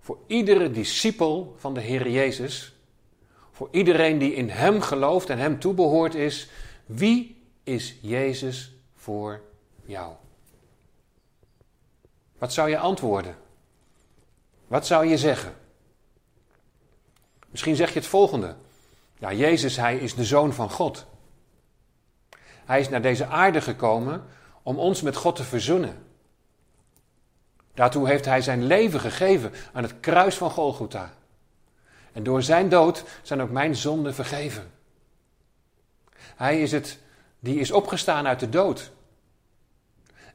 voor 0.00 0.18
iedere 0.26 0.70
discipel 0.70 1.54
van 1.58 1.74
de 1.74 1.80
Heer 1.80 2.10
Jezus, 2.10 2.74
voor 3.50 3.68
iedereen 3.70 4.18
die 4.18 4.34
in 4.34 4.48
Hem 4.48 4.80
gelooft 4.80 5.30
en 5.30 5.38
Hem 5.38 5.58
toebehoort 5.58 6.14
is, 6.14 6.48
wie 6.86 7.42
is 7.62 7.96
Jezus 8.00 8.74
voor 8.94 9.40
jou? 9.84 10.12
Wat 12.38 12.52
zou 12.52 12.68
je 12.68 12.78
antwoorden? 12.78 13.36
Wat 14.66 14.86
zou 14.86 15.06
je 15.06 15.18
zeggen? 15.18 15.54
Misschien 17.50 17.76
zeg 17.76 17.92
je 17.92 17.98
het 17.98 18.08
volgende. 18.08 18.56
Ja, 19.18 19.32
Jezus, 19.32 19.76
hij 19.76 19.96
is 19.96 20.14
de 20.14 20.24
zoon 20.24 20.52
van 20.52 20.70
God. 20.70 21.06
Hij 22.64 22.80
is 22.80 22.88
naar 22.88 23.02
deze 23.02 23.26
aarde 23.26 23.60
gekomen 23.60 24.24
om 24.62 24.78
ons 24.78 25.02
met 25.02 25.16
God 25.16 25.36
te 25.36 25.44
verzoenen. 25.44 26.06
Daartoe 27.74 28.08
heeft 28.08 28.24
hij 28.24 28.42
zijn 28.42 28.64
leven 28.64 29.00
gegeven 29.00 29.52
aan 29.72 29.82
het 29.82 30.00
kruis 30.00 30.36
van 30.36 30.50
Golgotha. 30.50 31.12
En 32.12 32.22
door 32.22 32.42
zijn 32.42 32.68
dood 32.68 33.04
zijn 33.22 33.42
ook 33.42 33.50
mijn 33.50 33.76
zonden 33.76 34.14
vergeven. 34.14 34.70
Hij 36.16 36.62
is 36.62 36.72
het 36.72 36.98
die 37.38 37.58
is 37.58 37.70
opgestaan 37.70 38.26
uit 38.26 38.40
de 38.40 38.48
dood. 38.48 38.92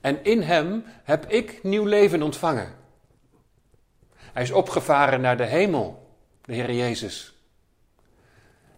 En 0.01 0.23
in 0.23 0.41
hem 0.41 0.83
heb 1.03 1.25
ik 1.25 1.63
nieuw 1.63 1.85
leven 1.85 2.21
ontvangen. 2.21 2.75
Hij 4.15 4.43
is 4.43 4.51
opgevaren 4.51 5.21
naar 5.21 5.37
de 5.37 5.45
hemel, 5.45 6.15
de 6.41 6.53
Heer 6.53 6.73
Jezus. 6.73 7.38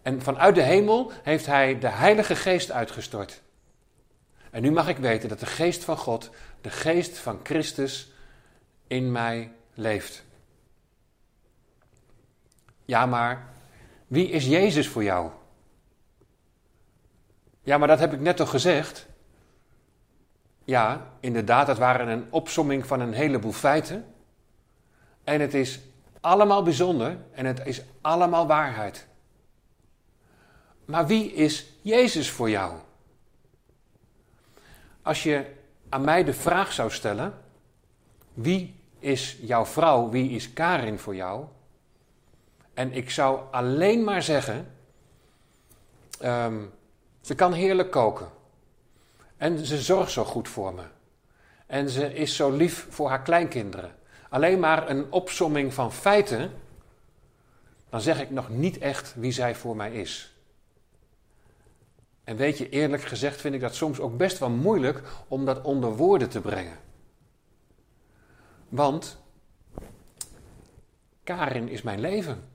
En 0.02 0.22
vanuit 0.22 0.54
de 0.54 0.62
hemel 0.62 1.12
heeft 1.22 1.46
hij 1.46 1.78
de 1.78 1.88
Heilige 1.88 2.36
Geest 2.36 2.70
uitgestort. 2.70 3.42
En 4.50 4.62
nu 4.62 4.70
mag 4.70 4.88
ik 4.88 4.96
weten 4.96 5.28
dat 5.28 5.40
de 5.40 5.46
Geest 5.46 5.84
van 5.84 5.96
God, 5.96 6.30
de 6.60 6.70
Geest 6.70 7.18
van 7.18 7.40
Christus, 7.42 8.12
in 8.86 9.12
mij 9.12 9.52
leeft. 9.74 10.24
Ja, 12.84 13.06
maar 13.06 13.48
wie 14.06 14.28
is 14.28 14.46
Jezus 14.46 14.88
voor 14.88 15.02
jou? 15.02 15.30
Ja, 17.62 17.78
maar 17.78 17.88
dat 17.88 17.98
heb 17.98 18.12
ik 18.12 18.20
net 18.20 18.36
toch 18.36 18.50
gezegd? 18.50 19.06
Ja, 20.64 21.10
inderdaad, 21.20 21.66
dat 21.66 21.78
waren 21.78 22.08
een 22.08 22.26
opsomming 22.30 22.86
van 22.86 23.00
een 23.00 23.12
heleboel 23.12 23.52
feiten. 23.52 24.14
En 25.24 25.40
het 25.40 25.54
is 25.54 25.80
allemaal 26.20 26.62
bijzonder 26.62 27.16
en 27.32 27.46
het 27.46 27.66
is 27.66 27.82
allemaal 28.00 28.46
waarheid. 28.46 29.06
Maar 30.92 31.06
wie 31.06 31.32
is 31.32 31.66
Jezus 31.80 32.30
voor 32.30 32.50
jou? 32.50 32.74
Als 35.02 35.22
je 35.22 35.46
aan 35.88 36.04
mij 36.04 36.24
de 36.24 36.32
vraag 36.32 36.72
zou 36.72 36.90
stellen: 36.90 37.34
wie 38.34 38.74
is 38.98 39.38
jouw 39.40 39.64
vrouw, 39.64 40.08
wie 40.08 40.30
is 40.30 40.52
Karin 40.52 40.98
voor 40.98 41.14
jou? 41.14 41.44
En 42.74 42.92
ik 42.92 43.10
zou 43.10 43.40
alleen 43.50 44.04
maar 44.04 44.22
zeggen: 44.22 44.74
um, 46.22 46.72
ze 47.20 47.34
kan 47.34 47.52
heerlijk 47.52 47.90
koken. 47.90 48.28
En 49.36 49.66
ze 49.66 49.78
zorgt 49.78 50.12
zo 50.12 50.24
goed 50.24 50.48
voor 50.48 50.74
me. 50.74 50.84
En 51.66 51.88
ze 51.88 52.14
is 52.14 52.36
zo 52.36 52.50
lief 52.50 52.86
voor 52.90 53.08
haar 53.08 53.22
kleinkinderen. 53.22 53.94
Alleen 54.28 54.58
maar 54.58 54.90
een 54.90 55.12
opsomming 55.12 55.74
van 55.74 55.92
feiten, 55.92 56.52
dan 57.88 58.00
zeg 58.00 58.20
ik 58.20 58.30
nog 58.30 58.48
niet 58.48 58.78
echt 58.78 59.14
wie 59.16 59.32
zij 59.32 59.54
voor 59.54 59.76
mij 59.76 59.92
is. 59.92 60.31
En 62.24 62.36
weet 62.36 62.58
je, 62.58 62.68
eerlijk 62.68 63.02
gezegd 63.02 63.40
vind 63.40 63.54
ik 63.54 63.60
dat 63.60 63.74
soms 63.74 64.00
ook 64.00 64.16
best 64.16 64.38
wel 64.38 64.50
moeilijk 64.50 65.02
om 65.28 65.44
dat 65.44 65.62
onder 65.62 65.96
woorden 65.96 66.28
te 66.28 66.40
brengen. 66.40 66.78
Want 68.68 69.22
Karin 71.24 71.68
is 71.68 71.82
mijn 71.82 72.00
leven. 72.00 72.48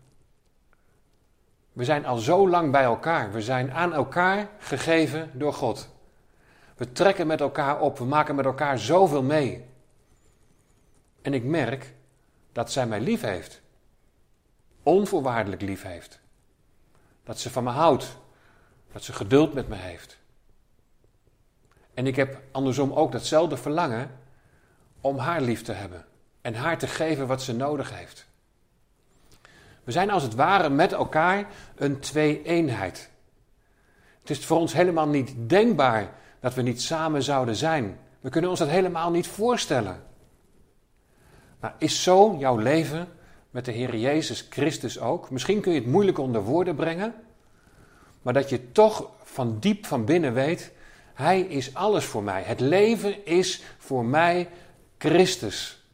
We 1.73 1.83
zijn 1.83 2.05
al 2.05 2.17
zo 2.17 2.49
lang 2.49 2.71
bij 2.71 2.83
elkaar. 2.83 3.31
We 3.31 3.41
zijn 3.41 3.71
aan 3.73 3.93
elkaar 3.93 4.49
gegeven 4.59 5.31
door 5.33 5.53
God. 5.53 5.89
We 6.75 6.91
trekken 6.91 7.27
met 7.27 7.41
elkaar 7.41 7.79
op. 7.79 7.97
We 7.97 8.05
maken 8.05 8.35
met 8.35 8.45
elkaar 8.45 8.79
zoveel 8.79 9.23
mee. 9.23 9.65
En 11.21 11.33
ik 11.33 11.43
merk 11.43 11.93
dat 12.51 12.71
zij 12.71 12.87
mij 12.87 12.99
lief 12.99 13.21
heeft. 13.21 13.61
Onvoorwaardelijk 14.83 15.61
lief 15.61 15.83
heeft. 15.83 16.19
Dat 17.23 17.39
ze 17.39 17.49
van 17.49 17.63
me 17.63 17.69
houdt. 17.69 18.17
Dat 18.91 19.03
ze 19.03 19.13
geduld 19.13 19.53
met 19.53 19.67
me 19.67 19.75
heeft. 19.75 20.17
En 21.93 22.07
ik 22.07 22.15
heb 22.15 22.41
andersom 22.51 22.93
ook 22.93 23.11
datzelfde 23.11 23.57
verlangen 23.57 24.11
om 25.01 25.17
haar 25.17 25.41
lief 25.41 25.61
te 25.61 25.71
hebben. 25.71 26.05
En 26.41 26.55
haar 26.55 26.77
te 26.77 26.87
geven 26.87 27.27
wat 27.27 27.41
ze 27.41 27.55
nodig 27.55 27.97
heeft. 27.97 28.27
We 29.83 29.91
zijn 29.91 30.09
als 30.09 30.23
het 30.23 30.35
ware 30.35 30.69
met 30.69 30.91
elkaar 30.91 31.47
een 31.75 31.99
twee-eenheid. 31.99 33.09
Het 34.19 34.29
is 34.29 34.45
voor 34.45 34.57
ons 34.57 34.73
helemaal 34.73 35.07
niet 35.07 35.33
denkbaar 35.37 36.13
dat 36.39 36.53
we 36.53 36.61
niet 36.61 36.81
samen 36.81 37.23
zouden 37.23 37.55
zijn. 37.55 37.99
We 38.19 38.29
kunnen 38.29 38.49
ons 38.49 38.59
dat 38.59 38.69
helemaal 38.69 39.11
niet 39.11 39.27
voorstellen. 39.27 40.03
Nou, 41.61 41.73
is 41.77 42.03
zo 42.03 42.35
jouw 42.39 42.57
leven 42.57 43.07
met 43.51 43.65
de 43.65 43.71
Heer 43.71 43.95
Jezus 43.95 44.47
Christus 44.49 44.99
ook? 44.99 45.29
Misschien 45.29 45.61
kun 45.61 45.71
je 45.73 45.79
het 45.79 45.89
moeilijk 45.89 46.17
onder 46.17 46.43
woorden 46.43 46.75
brengen, 46.75 47.13
maar 48.27 48.35
dat 48.35 48.49
je 48.49 48.71
toch 48.71 49.09
van 49.23 49.59
diep 49.59 49.85
van 49.85 50.05
binnen 50.05 50.33
weet, 50.33 50.71
Hij 51.13 51.41
is 51.41 51.73
alles 51.73 52.05
voor 52.05 52.23
mij. 52.23 52.43
Het 52.43 52.59
leven 52.59 53.25
is 53.25 53.63
voor 53.77 54.05
mij 54.05 54.49
Christus. 54.97 55.85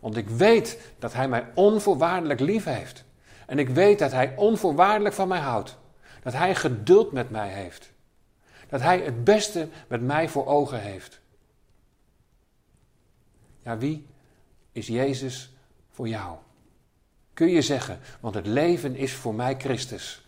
Want 0.00 0.16
ik 0.16 0.28
weet 0.28 0.78
dat 0.98 1.12
Hij 1.12 1.28
mij 1.28 1.46
onvoorwaardelijk 1.54 2.40
lief 2.40 2.64
heeft. 2.64 3.04
En 3.46 3.58
ik 3.58 3.68
weet 3.68 3.98
dat 3.98 4.12
Hij 4.12 4.36
onvoorwaardelijk 4.36 5.14
van 5.14 5.28
mij 5.28 5.38
houdt. 5.38 5.76
Dat 6.22 6.32
Hij 6.32 6.54
geduld 6.54 7.12
met 7.12 7.30
mij 7.30 7.48
heeft. 7.48 7.92
Dat 8.68 8.80
Hij 8.80 8.98
het 9.00 9.24
beste 9.24 9.68
met 9.88 10.02
mij 10.02 10.28
voor 10.28 10.46
ogen 10.46 10.80
heeft. 10.80 11.20
Ja, 13.62 13.78
wie 13.78 14.06
is 14.72 14.86
Jezus 14.86 15.52
voor 15.90 16.08
jou? 16.08 16.36
Kun 17.34 17.48
je 17.48 17.62
zeggen, 17.62 17.98
want 18.20 18.34
het 18.34 18.46
leven 18.46 18.96
is 18.96 19.12
voor 19.12 19.34
mij 19.34 19.54
Christus. 19.58 20.27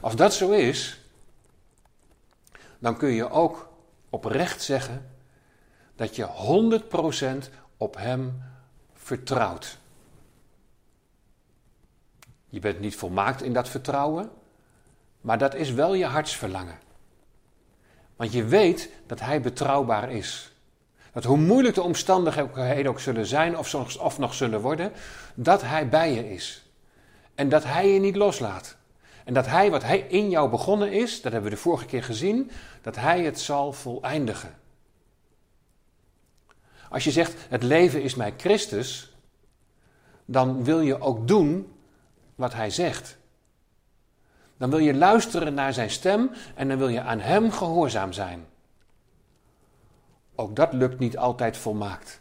Als 0.00 0.16
dat 0.16 0.34
zo 0.34 0.50
is, 0.50 1.00
dan 2.78 2.96
kun 2.96 3.10
je 3.10 3.30
ook 3.30 3.68
oprecht 4.10 4.62
zeggen 4.62 5.10
dat 5.96 6.16
je 6.16 6.26
100% 7.46 7.50
op 7.76 7.96
Hem 7.96 8.42
vertrouwt. 8.94 9.78
Je 12.48 12.60
bent 12.60 12.80
niet 12.80 12.96
volmaakt 12.96 13.42
in 13.42 13.52
dat 13.52 13.68
vertrouwen, 13.68 14.30
maar 15.20 15.38
dat 15.38 15.54
is 15.54 15.70
wel 15.70 15.94
je 15.94 16.06
hartsverlangen. 16.06 16.78
Want 18.16 18.32
je 18.32 18.44
weet 18.44 18.90
dat 19.06 19.20
Hij 19.20 19.40
betrouwbaar 19.40 20.10
is. 20.10 20.52
Dat 21.12 21.24
hoe 21.24 21.36
moeilijk 21.36 21.74
de 21.74 21.82
omstandigheden 21.82 22.90
ook 22.90 23.00
zullen 23.00 23.26
zijn 23.26 23.58
of, 23.58 23.74
of 23.98 24.18
nog 24.18 24.34
zullen 24.34 24.60
worden, 24.60 24.92
dat 25.34 25.62
Hij 25.62 25.88
bij 25.88 26.12
je 26.12 26.32
is. 26.32 26.62
En 27.34 27.48
dat 27.48 27.64
Hij 27.64 27.92
je 27.92 28.00
niet 28.00 28.16
loslaat. 28.16 28.76
En 29.24 29.34
dat 29.34 29.46
Hij 29.46 29.70
wat 29.70 29.82
Hij 29.82 29.98
in 29.98 30.30
jou 30.30 30.50
begonnen 30.50 30.92
is, 30.92 31.22
dat 31.22 31.32
hebben 31.32 31.50
we 31.50 31.56
de 31.56 31.62
vorige 31.62 31.86
keer 31.86 32.04
gezien, 32.04 32.50
dat 32.82 32.96
Hij 32.96 33.24
het 33.24 33.40
zal 33.40 33.72
voleindigen. 33.72 34.58
Als 36.90 37.04
je 37.04 37.10
zegt, 37.10 37.34
het 37.48 37.62
leven 37.62 38.02
is 38.02 38.14
mij 38.14 38.34
Christus, 38.36 39.16
dan 40.24 40.64
wil 40.64 40.80
je 40.80 41.00
ook 41.00 41.28
doen 41.28 41.72
wat 42.34 42.52
hij 42.52 42.70
zegt. 42.70 43.18
Dan 44.56 44.70
wil 44.70 44.78
je 44.78 44.94
luisteren 44.94 45.54
naar 45.54 45.72
zijn 45.72 45.90
stem 45.90 46.30
en 46.54 46.68
dan 46.68 46.78
wil 46.78 46.88
je 46.88 47.00
aan 47.00 47.20
hem 47.20 47.52
gehoorzaam 47.52 48.12
zijn. 48.12 48.46
Ook 50.34 50.56
dat 50.56 50.72
lukt 50.72 50.98
niet 50.98 51.18
altijd 51.18 51.56
volmaakt. 51.56 52.20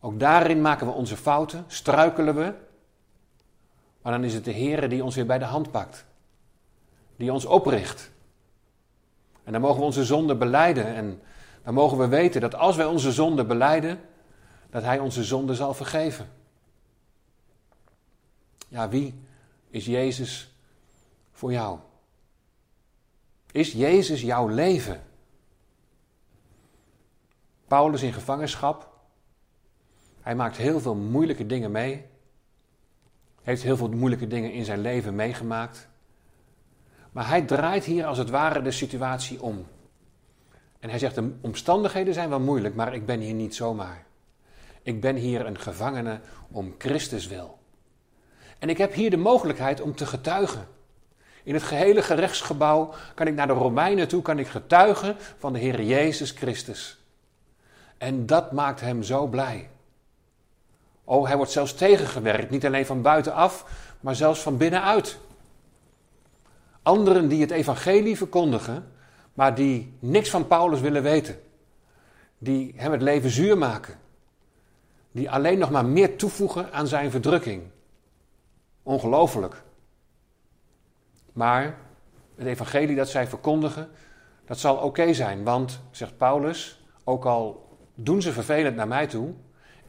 Ook 0.00 0.20
daarin 0.20 0.60
maken 0.60 0.86
we 0.86 0.92
onze 0.92 1.16
fouten, 1.16 1.64
struikelen 1.66 2.34
we. 2.34 2.54
Maar 4.02 4.12
dan 4.12 4.24
is 4.24 4.34
het 4.34 4.44
de 4.44 4.50
Heer 4.50 4.88
die 4.88 5.04
ons 5.04 5.14
weer 5.14 5.26
bij 5.26 5.38
de 5.38 5.44
hand 5.44 5.70
pakt. 5.70 6.04
Die 7.16 7.32
ons 7.32 7.44
opricht. 7.44 8.10
En 9.44 9.52
dan 9.52 9.60
mogen 9.60 9.78
we 9.78 9.84
onze 9.84 10.04
zonde 10.04 10.36
beleiden. 10.36 10.86
En 10.86 11.22
dan 11.64 11.74
mogen 11.74 11.98
we 11.98 12.08
weten 12.08 12.40
dat 12.40 12.54
als 12.54 12.76
wij 12.76 12.86
onze 12.86 13.12
zonde 13.12 13.44
beleiden, 13.44 14.00
dat 14.70 14.82
Hij 14.82 14.98
onze 14.98 15.24
zonde 15.24 15.54
zal 15.54 15.74
vergeven. 15.74 16.28
Ja, 18.68 18.88
wie 18.88 19.14
is 19.70 19.86
Jezus 19.86 20.54
voor 21.32 21.52
jou? 21.52 21.78
Is 23.52 23.72
Jezus 23.72 24.20
jouw 24.20 24.46
leven? 24.46 25.02
Paulus 27.66 28.02
in 28.02 28.12
gevangenschap. 28.12 28.90
Hij 30.20 30.34
maakt 30.34 30.56
heel 30.56 30.80
veel 30.80 30.94
moeilijke 30.94 31.46
dingen 31.46 31.70
mee. 31.70 32.06
Heeft 33.42 33.62
heel 33.62 33.76
veel 33.76 33.88
moeilijke 33.88 34.26
dingen 34.26 34.52
in 34.52 34.64
zijn 34.64 34.80
leven 34.80 35.14
meegemaakt. 35.14 35.88
Maar 37.12 37.28
hij 37.28 37.42
draait 37.42 37.84
hier 37.84 38.06
als 38.06 38.18
het 38.18 38.30
ware 38.30 38.62
de 38.62 38.70
situatie 38.70 39.42
om. 39.42 39.66
En 40.78 40.90
hij 40.90 40.98
zegt: 40.98 41.14
De 41.14 41.32
omstandigheden 41.40 42.14
zijn 42.14 42.28
wel 42.28 42.40
moeilijk, 42.40 42.74
maar 42.74 42.94
ik 42.94 43.06
ben 43.06 43.20
hier 43.20 43.34
niet 43.34 43.54
zomaar. 43.54 44.04
Ik 44.82 45.00
ben 45.00 45.16
hier 45.16 45.46
een 45.46 45.58
gevangene 45.58 46.20
om 46.50 46.74
Christus 46.78 47.26
wil. 47.26 47.58
En 48.58 48.68
ik 48.68 48.78
heb 48.78 48.92
hier 48.92 49.10
de 49.10 49.16
mogelijkheid 49.16 49.80
om 49.80 49.94
te 49.94 50.06
getuigen. 50.06 50.66
In 51.44 51.54
het 51.54 51.62
gehele 51.62 52.02
gerechtsgebouw 52.02 52.94
kan 53.14 53.26
ik 53.26 53.34
naar 53.34 53.46
de 53.46 53.52
Romeinen 53.52 54.08
toe, 54.08 54.22
kan 54.22 54.38
ik 54.38 54.46
getuigen 54.46 55.16
van 55.38 55.52
de 55.52 55.58
Heer 55.58 55.82
Jezus 55.82 56.30
Christus. 56.30 57.00
En 57.98 58.26
dat 58.26 58.52
maakt 58.52 58.80
hem 58.80 59.02
zo 59.02 59.26
blij. 59.26 59.70
Oh, 61.12 61.26
hij 61.26 61.36
wordt 61.36 61.52
zelfs 61.52 61.74
tegengewerkt, 61.74 62.50
niet 62.50 62.66
alleen 62.66 62.86
van 62.86 63.02
buitenaf, 63.02 63.66
maar 64.00 64.14
zelfs 64.14 64.40
van 64.40 64.56
binnenuit. 64.56 65.18
Anderen 66.82 67.28
die 67.28 67.40
het 67.40 67.50
evangelie 67.50 68.16
verkondigen, 68.16 68.92
maar 69.34 69.54
die 69.54 69.96
niks 69.98 70.30
van 70.30 70.46
Paulus 70.46 70.80
willen 70.80 71.02
weten. 71.02 71.40
Die 72.38 72.72
hem 72.76 72.92
het 72.92 73.02
leven 73.02 73.30
zuur 73.30 73.58
maken. 73.58 73.98
Die 75.10 75.30
alleen 75.30 75.58
nog 75.58 75.70
maar 75.70 75.84
meer 75.84 76.16
toevoegen 76.16 76.72
aan 76.72 76.86
zijn 76.86 77.10
verdrukking. 77.10 77.62
Ongelooflijk. 78.82 79.62
Maar 81.32 81.78
het 82.34 82.46
evangelie 82.46 82.96
dat 82.96 83.08
zij 83.08 83.26
verkondigen, 83.26 83.90
dat 84.46 84.58
zal 84.58 84.76
oké 84.76 85.12
zijn. 85.12 85.44
Want, 85.44 85.80
zegt 85.90 86.16
Paulus, 86.16 86.84
ook 87.04 87.24
al 87.24 87.68
doen 87.94 88.22
ze 88.22 88.32
vervelend 88.32 88.76
naar 88.76 88.88
mij 88.88 89.06
toe, 89.06 89.34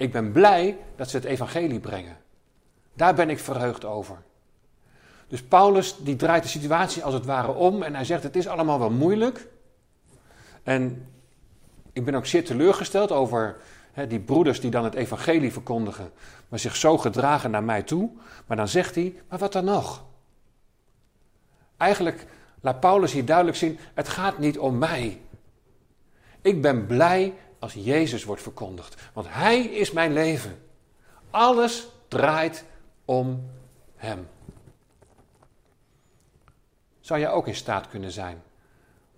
ik 0.03 0.11
ben 0.11 0.31
blij 0.31 0.77
dat 0.95 1.09
ze 1.09 1.15
het 1.15 1.25
evangelie 1.25 1.79
brengen. 1.79 2.17
Daar 2.93 3.13
ben 3.13 3.29
ik 3.29 3.39
verheugd 3.39 3.85
over. 3.85 4.17
Dus 5.27 5.43
Paulus 5.43 5.97
die 5.97 6.15
draait 6.15 6.43
de 6.43 6.49
situatie 6.49 7.03
als 7.03 7.13
het 7.13 7.25
ware 7.25 7.51
om 7.51 7.83
en 7.83 7.95
hij 7.95 8.05
zegt 8.05 8.23
het 8.23 8.35
is 8.35 8.47
allemaal 8.47 8.79
wel 8.79 8.89
moeilijk. 8.89 9.47
En 10.63 11.07
ik 11.93 12.05
ben 12.05 12.15
ook 12.15 12.25
zeer 12.25 12.45
teleurgesteld 12.45 13.11
over 13.11 13.57
die 14.07 14.19
broeders 14.19 14.59
die 14.59 14.71
dan 14.71 14.83
het 14.83 14.93
evangelie 14.93 15.51
verkondigen, 15.51 16.11
maar 16.47 16.59
zich 16.59 16.75
zo 16.75 16.97
gedragen 16.97 17.51
naar 17.51 17.63
mij 17.63 17.83
toe. 17.83 18.09
Maar 18.45 18.57
dan 18.57 18.67
zegt 18.67 18.95
hij, 18.95 19.15
maar 19.29 19.39
wat 19.39 19.53
dan 19.53 19.65
nog? 19.65 20.03
Eigenlijk 21.77 22.25
laat 22.61 22.79
Paulus 22.79 23.11
hier 23.11 23.25
duidelijk 23.25 23.57
zien, 23.57 23.79
het 23.93 24.07
gaat 24.07 24.37
niet 24.37 24.59
om 24.59 24.77
mij. 24.77 25.21
Ik 26.41 26.61
ben 26.61 26.85
blij 26.85 27.33
als 27.63 27.73
Jezus 27.73 28.23
wordt 28.23 28.41
verkondigd, 28.41 29.01
want 29.13 29.27
Hij 29.29 29.63
is 29.63 29.91
mijn 29.91 30.13
leven. 30.13 30.61
Alles 31.29 31.87
draait 32.07 32.65
om 33.05 33.49
Hem. 33.95 34.27
Zou 36.99 37.19
jij 37.19 37.29
ook 37.29 37.47
in 37.47 37.55
staat 37.55 37.89
kunnen 37.89 38.11
zijn 38.11 38.41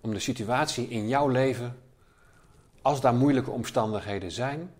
om 0.00 0.12
de 0.12 0.18
situatie 0.18 0.88
in 0.88 1.08
jouw 1.08 1.28
leven 1.28 1.78
als 2.82 3.00
daar 3.00 3.14
moeilijke 3.14 3.50
omstandigheden 3.50 4.30
zijn, 4.30 4.74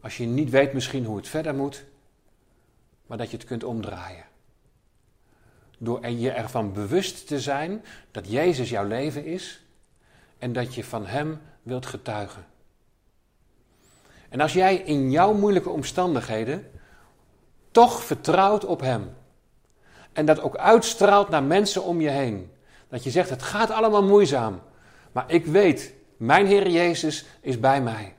als 0.00 0.16
je 0.16 0.26
niet 0.26 0.50
weet 0.50 0.72
misschien 0.72 1.04
hoe 1.04 1.16
het 1.16 1.28
verder 1.28 1.54
moet, 1.54 1.84
maar 3.06 3.18
dat 3.18 3.30
je 3.30 3.36
het 3.36 3.46
kunt 3.46 3.64
omdraaien. 3.64 4.24
Door 5.78 6.08
je 6.08 6.30
ervan 6.30 6.72
bewust 6.72 7.26
te 7.26 7.40
zijn 7.40 7.84
dat 8.10 8.30
Jezus 8.30 8.70
jouw 8.70 8.86
leven 8.86 9.24
is 9.24 9.63
en 10.38 10.52
dat 10.52 10.74
je 10.74 10.84
van 10.84 11.06
Hem 11.06 11.40
wilt 11.62 11.86
getuigen. 11.86 12.44
En 14.28 14.40
als 14.40 14.52
jij 14.52 14.76
in 14.76 15.10
jouw 15.10 15.32
moeilijke 15.32 15.70
omstandigheden 15.70 16.70
toch 17.70 18.02
vertrouwt 18.02 18.64
op 18.64 18.80
Hem. 18.80 19.14
En 20.12 20.26
dat 20.26 20.40
ook 20.40 20.56
uitstraalt 20.56 21.28
naar 21.28 21.42
mensen 21.42 21.82
om 21.82 22.00
je 22.00 22.10
heen. 22.10 22.52
Dat 22.88 23.04
je 23.04 23.10
zegt, 23.10 23.30
het 23.30 23.42
gaat 23.42 23.70
allemaal 23.70 24.02
moeizaam. 24.02 24.60
Maar 25.12 25.24
ik 25.26 25.46
weet, 25.46 25.94
mijn 26.16 26.46
Heer 26.46 26.68
Jezus 26.68 27.26
is 27.40 27.60
bij 27.60 27.82
mij. 27.82 28.14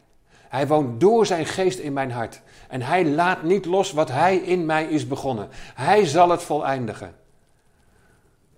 Hij 0.49 0.67
woont 0.67 0.99
door 0.99 1.25
zijn 1.25 1.45
geest 1.45 1.79
in 1.79 1.93
mijn 1.93 2.11
hart. 2.11 2.41
En 2.67 2.81
hij 2.81 3.05
laat 3.05 3.43
niet 3.43 3.65
los 3.65 3.91
wat 3.91 4.11
hij 4.11 4.37
in 4.37 4.65
mij 4.65 4.85
is 4.85 5.07
begonnen. 5.07 5.49
Hij 5.73 6.05
zal 6.05 6.29
het 6.29 6.43
voleindigen. 6.43 7.15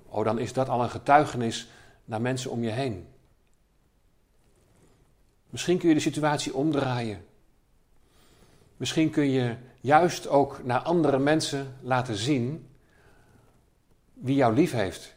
Oh, 0.07 0.25
dan 0.25 0.39
is 0.39 0.53
dat 0.53 0.69
al 0.69 0.83
een 0.83 0.89
getuigenis 0.89 1.67
naar 2.05 2.21
mensen 2.21 2.51
om 2.51 2.63
je 2.63 2.69
heen. 2.69 3.07
Misschien 5.49 5.77
kun 5.77 5.87
je 5.87 5.93
de 5.95 6.01
situatie 6.01 6.53
omdraaien. 6.53 7.25
Misschien 8.77 9.09
kun 9.09 9.29
je 9.29 9.55
juist 9.81 10.27
ook 10.27 10.63
naar 10.63 10.79
andere 10.79 11.19
mensen 11.19 11.75
laten 11.81 12.15
zien 12.15 12.67
wie 14.13 14.35
jou 14.35 14.53
lief 14.53 14.71
heeft. 14.71 15.15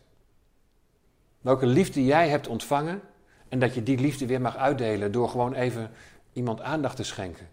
Welke 1.40 1.66
liefde 1.66 2.05
jij 2.05 2.29
hebt 2.29 2.49
ontvangen 2.49 3.01
en 3.49 3.59
dat 3.59 3.75
je 3.75 3.83
die 3.83 3.99
liefde 3.99 4.27
weer 4.27 4.40
mag 4.40 4.57
uitdelen 4.57 5.12
door 5.12 5.29
gewoon 5.29 5.55
even 5.55 5.90
iemand 6.33 6.61
aandacht 6.61 6.97
te 6.97 7.05
schenken. 7.05 7.49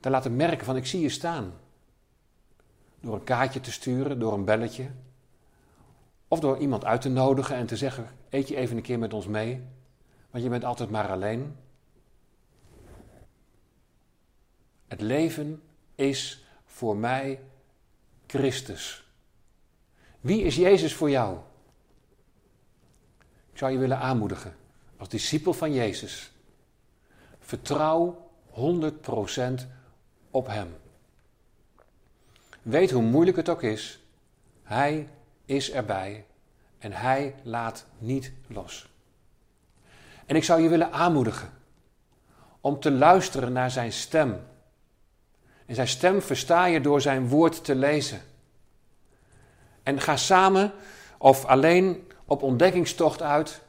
Te 0.00 0.10
laten 0.10 0.36
merken 0.36 0.64
van 0.64 0.76
ik 0.76 0.86
zie 0.86 1.00
je 1.00 1.08
staan. 1.08 1.52
Door 3.00 3.14
een 3.14 3.24
kaartje 3.24 3.60
te 3.60 3.72
sturen, 3.72 4.18
door 4.18 4.32
een 4.32 4.44
belletje. 4.44 4.86
Of 6.28 6.40
door 6.40 6.58
iemand 6.58 6.84
uit 6.84 7.00
te 7.00 7.08
nodigen 7.08 7.56
en 7.56 7.66
te 7.66 7.76
zeggen, 7.76 8.08
eet 8.30 8.48
je 8.48 8.56
even 8.56 8.76
een 8.76 8.82
keer 8.82 8.98
met 8.98 9.12
ons 9.12 9.26
mee. 9.26 9.62
Want 10.30 10.44
je 10.44 10.50
bent 10.50 10.64
altijd 10.64 10.90
maar 10.90 11.08
alleen. 11.08 11.56
Het 14.94 15.02
leven 15.02 15.62
is 15.94 16.44
voor 16.66 16.96
mij 16.96 17.40
Christus. 18.26 19.08
Wie 20.20 20.42
is 20.42 20.56
Jezus 20.56 20.94
voor 20.94 21.10
jou? 21.10 21.38
Ik 23.52 23.58
zou 23.58 23.72
je 23.72 23.78
willen 23.78 23.98
aanmoedigen 23.98 24.56
als 24.96 25.08
discipel 25.08 25.52
van 25.52 25.72
Jezus. 25.72 26.32
Vertrouw 27.38 28.30
100% 28.50 29.66
op 30.30 30.46
Hem. 30.46 30.76
Weet 32.62 32.90
hoe 32.90 33.02
moeilijk 33.02 33.36
het 33.36 33.48
ook 33.48 33.62
is, 33.62 34.00
Hij 34.62 35.08
is 35.44 35.70
erbij 35.70 36.26
en 36.78 36.92
Hij 36.92 37.34
laat 37.42 37.86
niet 37.98 38.32
los. 38.46 38.88
En 40.26 40.36
ik 40.36 40.44
zou 40.44 40.60
je 40.60 40.68
willen 40.68 40.92
aanmoedigen 40.92 41.52
om 42.60 42.80
te 42.80 42.90
luisteren 42.90 43.52
naar 43.52 43.70
Zijn 43.70 43.92
stem. 43.92 44.52
En 45.66 45.74
Zijn 45.74 45.88
stem 45.88 46.22
versta 46.22 46.64
je 46.64 46.80
door 46.80 47.00
Zijn 47.00 47.28
woord 47.28 47.64
te 47.64 47.74
lezen. 47.74 48.22
En 49.82 50.00
ga 50.00 50.16
samen 50.16 50.72
of 51.18 51.44
alleen 51.44 52.10
op 52.24 52.42
ontdekkingstocht 52.42 53.22
uit 53.22 53.60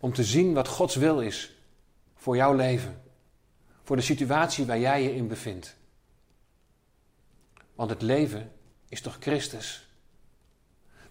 om 0.00 0.12
te 0.12 0.24
zien 0.24 0.54
wat 0.54 0.68
Gods 0.68 0.96
wil 0.96 1.20
is 1.20 1.56
voor 2.16 2.36
jouw 2.36 2.54
leven, 2.54 3.02
voor 3.82 3.96
de 3.96 4.02
situatie 4.02 4.66
waar 4.66 4.78
jij 4.78 5.02
je 5.02 5.14
in 5.14 5.28
bevindt. 5.28 5.76
Want 7.74 7.90
het 7.90 8.02
leven 8.02 8.52
is 8.88 9.00
toch 9.00 9.16
Christus? 9.20 9.88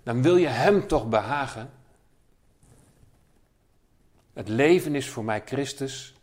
Dan 0.03 0.21
wil 0.21 0.35
je 0.35 0.47
Hem 0.47 0.87
toch 0.87 1.09
behagen? 1.09 1.71
Het 4.33 4.47
leven 4.47 4.95
is 4.95 5.09
voor 5.09 5.23
mij 5.23 5.41
Christus 5.45 6.13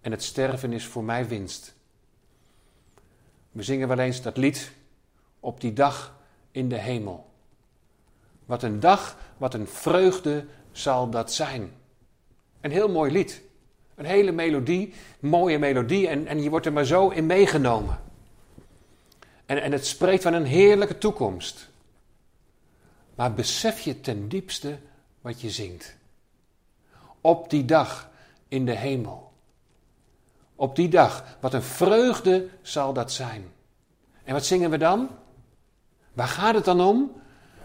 en 0.00 0.10
het 0.10 0.22
sterven 0.22 0.72
is 0.72 0.86
voor 0.86 1.04
mij 1.04 1.28
winst. 1.28 1.74
We 3.52 3.62
zingen 3.62 3.88
wel 3.88 3.98
eens 3.98 4.22
dat 4.22 4.36
lied 4.36 4.72
op 5.40 5.60
die 5.60 5.72
dag 5.72 6.18
in 6.50 6.68
de 6.68 6.78
hemel. 6.78 7.30
Wat 8.44 8.62
een 8.62 8.80
dag, 8.80 9.18
wat 9.36 9.54
een 9.54 9.66
vreugde 9.66 10.46
zal 10.72 11.10
dat 11.10 11.32
zijn. 11.32 11.72
Een 12.60 12.70
heel 12.70 12.88
mooi 12.88 13.12
lied. 13.12 13.42
Een 13.94 14.04
hele 14.04 14.32
melodie, 14.32 14.94
mooie 15.20 15.58
melodie 15.58 16.08
en, 16.08 16.26
en 16.26 16.42
je 16.42 16.50
wordt 16.50 16.66
er 16.66 16.72
maar 16.72 16.84
zo 16.84 17.08
in 17.08 17.26
meegenomen. 17.26 18.00
En, 19.46 19.62
en 19.62 19.72
het 19.72 19.86
spreekt 19.86 20.22
van 20.22 20.32
een 20.32 20.44
heerlijke 20.44 20.98
toekomst. 20.98 21.68
Maar 23.14 23.34
besef 23.34 23.80
je 23.80 24.00
ten 24.00 24.28
diepste 24.28 24.78
wat 25.20 25.40
je 25.40 25.50
zingt. 25.50 25.96
Op 27.20 27.50
die 27.50 27.64
dag 27.64 28.10
in 28.48 28.64
de 28.64 28.76
hemel. 28.76 29.31
Op 30.62 30.76
die 30.76 30.88
dag, 30.88 31.24
wat 31.40 31.54
een 31.54 31.62
vreugde 31.62 32.48
zal 32.60 32.92
dat 32.92 33.12
zijn. 33.12 33.52
En 34.24 34.32
wat 34.32 34.44
zingen 34.44 34.70
we 34.70 34.78
dan? 34.78 35.08
Waar 36.12 36.28
gaat 36.28 36.54
het 36.54 36.64
dan 36.64 36.80
om? 36.80 37.12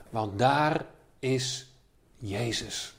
Want 0.10 0.39
daar 0.39 0.86
is 1.19 1.73
Jezus. 2.17 2.93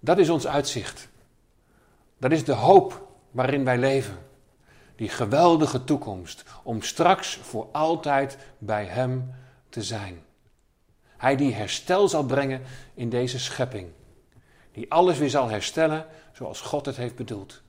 Dat 0.00 0.18
is 0.18 0.28
ons 0.28 0.46
uitzicht. 0.46 1.08
Dat 2.18 2.32
is 2.32 2.44
de 2.44 2.52
hoop 2.52 3.08
waarin 3.30 3.64
wij 3.64 3.78
leven. 3.78 4.18
Die 4.96 5.08
geweldige 5.08 5.84
toekomst 5.84 6.44
om 6.62 6.82
straks 6.82 7.36
voor 7.36 7.68
altijd 7.72 8.38
bij 8.58 8.84
Hem 8.84 9.34
te 9.68 9.82
zijn. 9.82 10.22
Hij 11.16 11.36
die 11.36 11.54
herstel 11.54 12.08
zal 12.08 12.24
brengen 12.24 12.62
in 12.94 13.10
deze 13.10 13.38
schepping. 13.38 13.88
Die 14.72 14.92
alles 14.92 15.18
weer 15.18 15.30
zal 15.30 15.48
herstellen 15.48 16.06
zoals 16.32 16.60
God 16.60 16.86
het 16.86 16.96
heeft 16.96 17.16
bedoeld. 17.16 17.64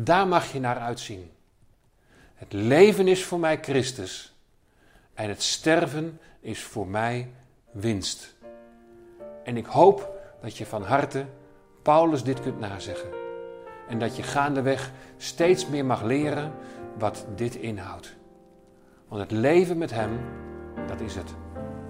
Daar 0.00 0.28
mag 0.28 0.52
je 0.52 0.60
naar 0.60 0.78
uitzien. 0.78 1.30
Het 2.34 2.52
leven 2.52 3.08
is 3.08 3.24
voor 3.24 3.38
mij 3.38 3.58
Christus 3.62 4.34
en 5.14 5.28
het 5.28 5.42
sterven 5.42 6.20
is 6.40 6.62
voor 6.62 6.86
mij 6.86 7.30
winst. 7.70 8.34
En 9.44 9.56
ik 9.56 9.66
hoop 9.66 10.20
dat 10.40 10.56
je 10.56 10.66
van 10.66 10.82
harte 10.82 11.26
Paulus 11.82 12.22
dit 12.22 12.40
kunt 12.40 12.58
nazeggen. 12.58 13.08
En 13.88 13.98
dat 13.98 14.16
je 14.16 14.22
gaandeweg 14.22 14.92
steeds 15.16 15.66
meer 15.66 15.84
mag 15.84 16.02
leren 16.02 16.52
wat 16.98 17.26
dit 17.34 17.54
inhoudt. 17.54 18.16
Want 19.08 19.20
het 19.20 19.30
leven 19.30 19.78
met 19.78 19.90
Hem, 19.90 20.20
dat 20.86 21.00
is 21.00 21.14
het 21.14 21.34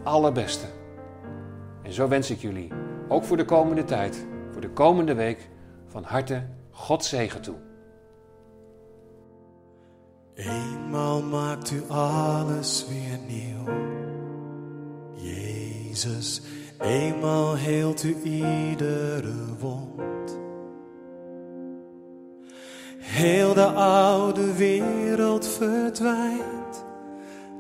allerbeste. 0.05 0.67
En 1.83 1.93
zo 1.93 2.09
wens 2.09 2.31
ik 2.31 2.41
jullie, 2.41 2.73
ook 3.09 3.25
voor 3.25 3.37
de 3.37 3.45
komende 3.45 3.85
tijd, 3.85 4.27
voor 4.53 4.61
de 4.61 4.71
komende 4.71 5.15
week, 5.15 5.49
van 5.87 6.05
harte 6.05 6.47
God 6.71 7.05
zegen 7.05 7.43
toe. 7.43 7.68
Eenmaal 10.39 11.23
maakt 11.23 11.71
u 11.71 11.83
alles 11.89 12.87
weer 12.89 13.19
nieuw. 13.27 13.75
Jezus, 15.15 16.43
eenmaal 16.81 17.57
heelt 17.57 18.03
u 18.03 18.17
iedere 18.23 19.57
wond. 19.59 20.39
Heel 22.99 23.55
de 23.55 23.67
oude 23.73 24.55
wereld 24.55 25.49
verdwijnt, 25.49 26.85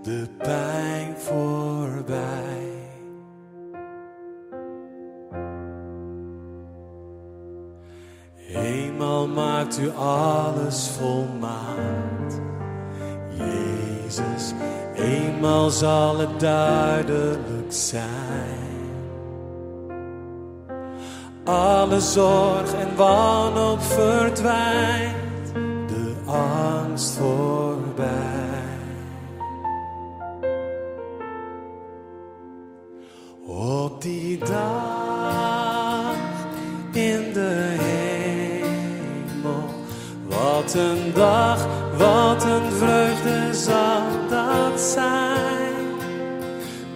de 0.03 0.27
pijn 0.37 1.17
voorbij. 1.17 2.67
Eenmaal 8.49 9.29
maakt 9.29 9.79
u 9.79 9.91
alles 9.91 10.89
volmaakt. 10.89 12.48
Eenmaal 15.09 15.71
zal 15.71 16.19
het 16.19 16.41
duidelijk 16.41 17.73
zijn. 17.73 18.67
Alle 21.45 22.01
zorg 22.01 22.73
en 22.75 22.97
wanhoop 22.97 23.83
verdwijnt, 23.83 25.53
de 25.89 26.15
angst 26.27 27.17
voorbij. 27.17 28.07
Op 33.47 34.03
die 34.03 34.39
dag 34.39 36.15
in 36.93 37.33
de 37.33 37.77
hemel, 37.79 39.65
wat 40.29 40.75
een 40.75 41.13
dag, 41.15 41.67
wat 41.97 42.45
een 42.45 42.73
vreugde 42.73 43.55
zal 43.55 44.08
zijn. 44.79 45.87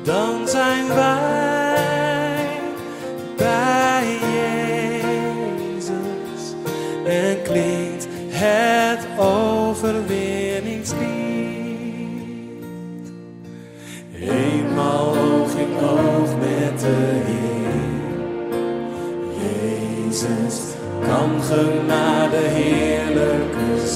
Dan 0.03 0.49
zijn 0.49 0.88
wij 0.88 2.61
bij 3.37 4.18
Jezus 4.33 5.92
en 7.05 7.42
klinkt 7.42 8.09
het 8.29 9.07
overwinningslied. 9.18 11.03
Eenmaal 14.21 15.16
oog 15.16 15.55
in 15.55 15.77
oog 15.79 16.37
met 16.38 16.81
de 16.81 17.21
Heer. 17.27 17.51
Jezus 19.40 20.61
kan 21.01 21.42
genade 21.42 22.37
heerlijke 22.37 23.87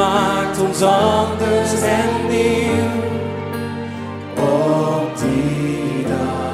maakt 0.00 0.60
ons 0.60 0.82
anders 0.82 1.72
en 1.82 2.12
nieuw 2.28 3.00
op 4.44 5.18
die 5.18 6.04
dag. 6.06 6.48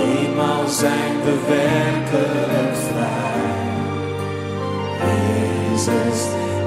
Eenmaal 0.00 0.68
zijn 0.68 1.14
we 1.24 1.34
werkelijk 1.48 2.76
vrij. 2.88 3.44
Jezus, 5.06 6.20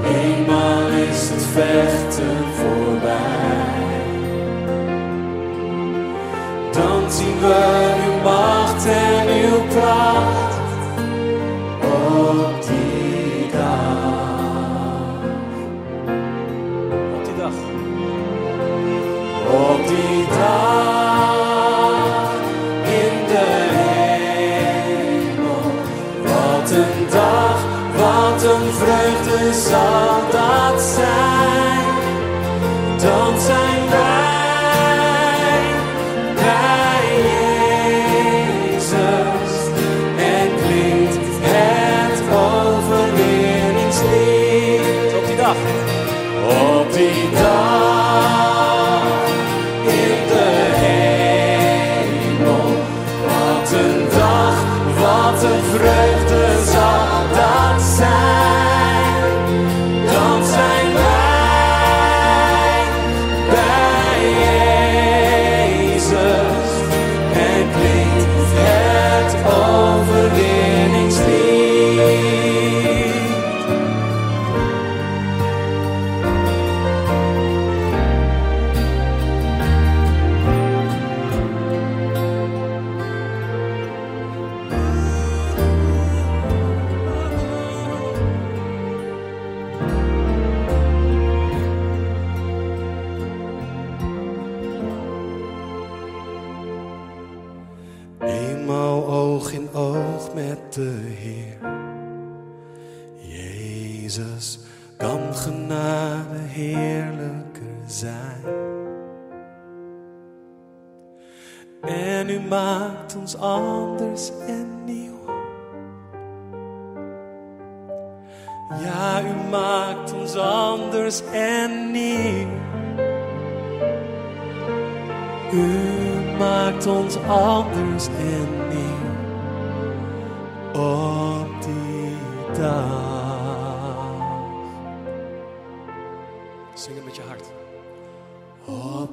eenmaal 0.03 0.87
is 1.09 1.29
het 1.29 1.45
vechten 1.53 2.37
voorbij. 2.59 3.87
Dan 6.71 7.11
zien 7.11 7.39
we 7.39 7.93
uw 8.05 8.23
maar. 8.23 8.58
vreugde 28.73 29.53
zal 29.53 30.31
dat 30.31 30.81
zijn. 30.81 31.38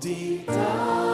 deep 0.01 0.47
down. 0.47 1.06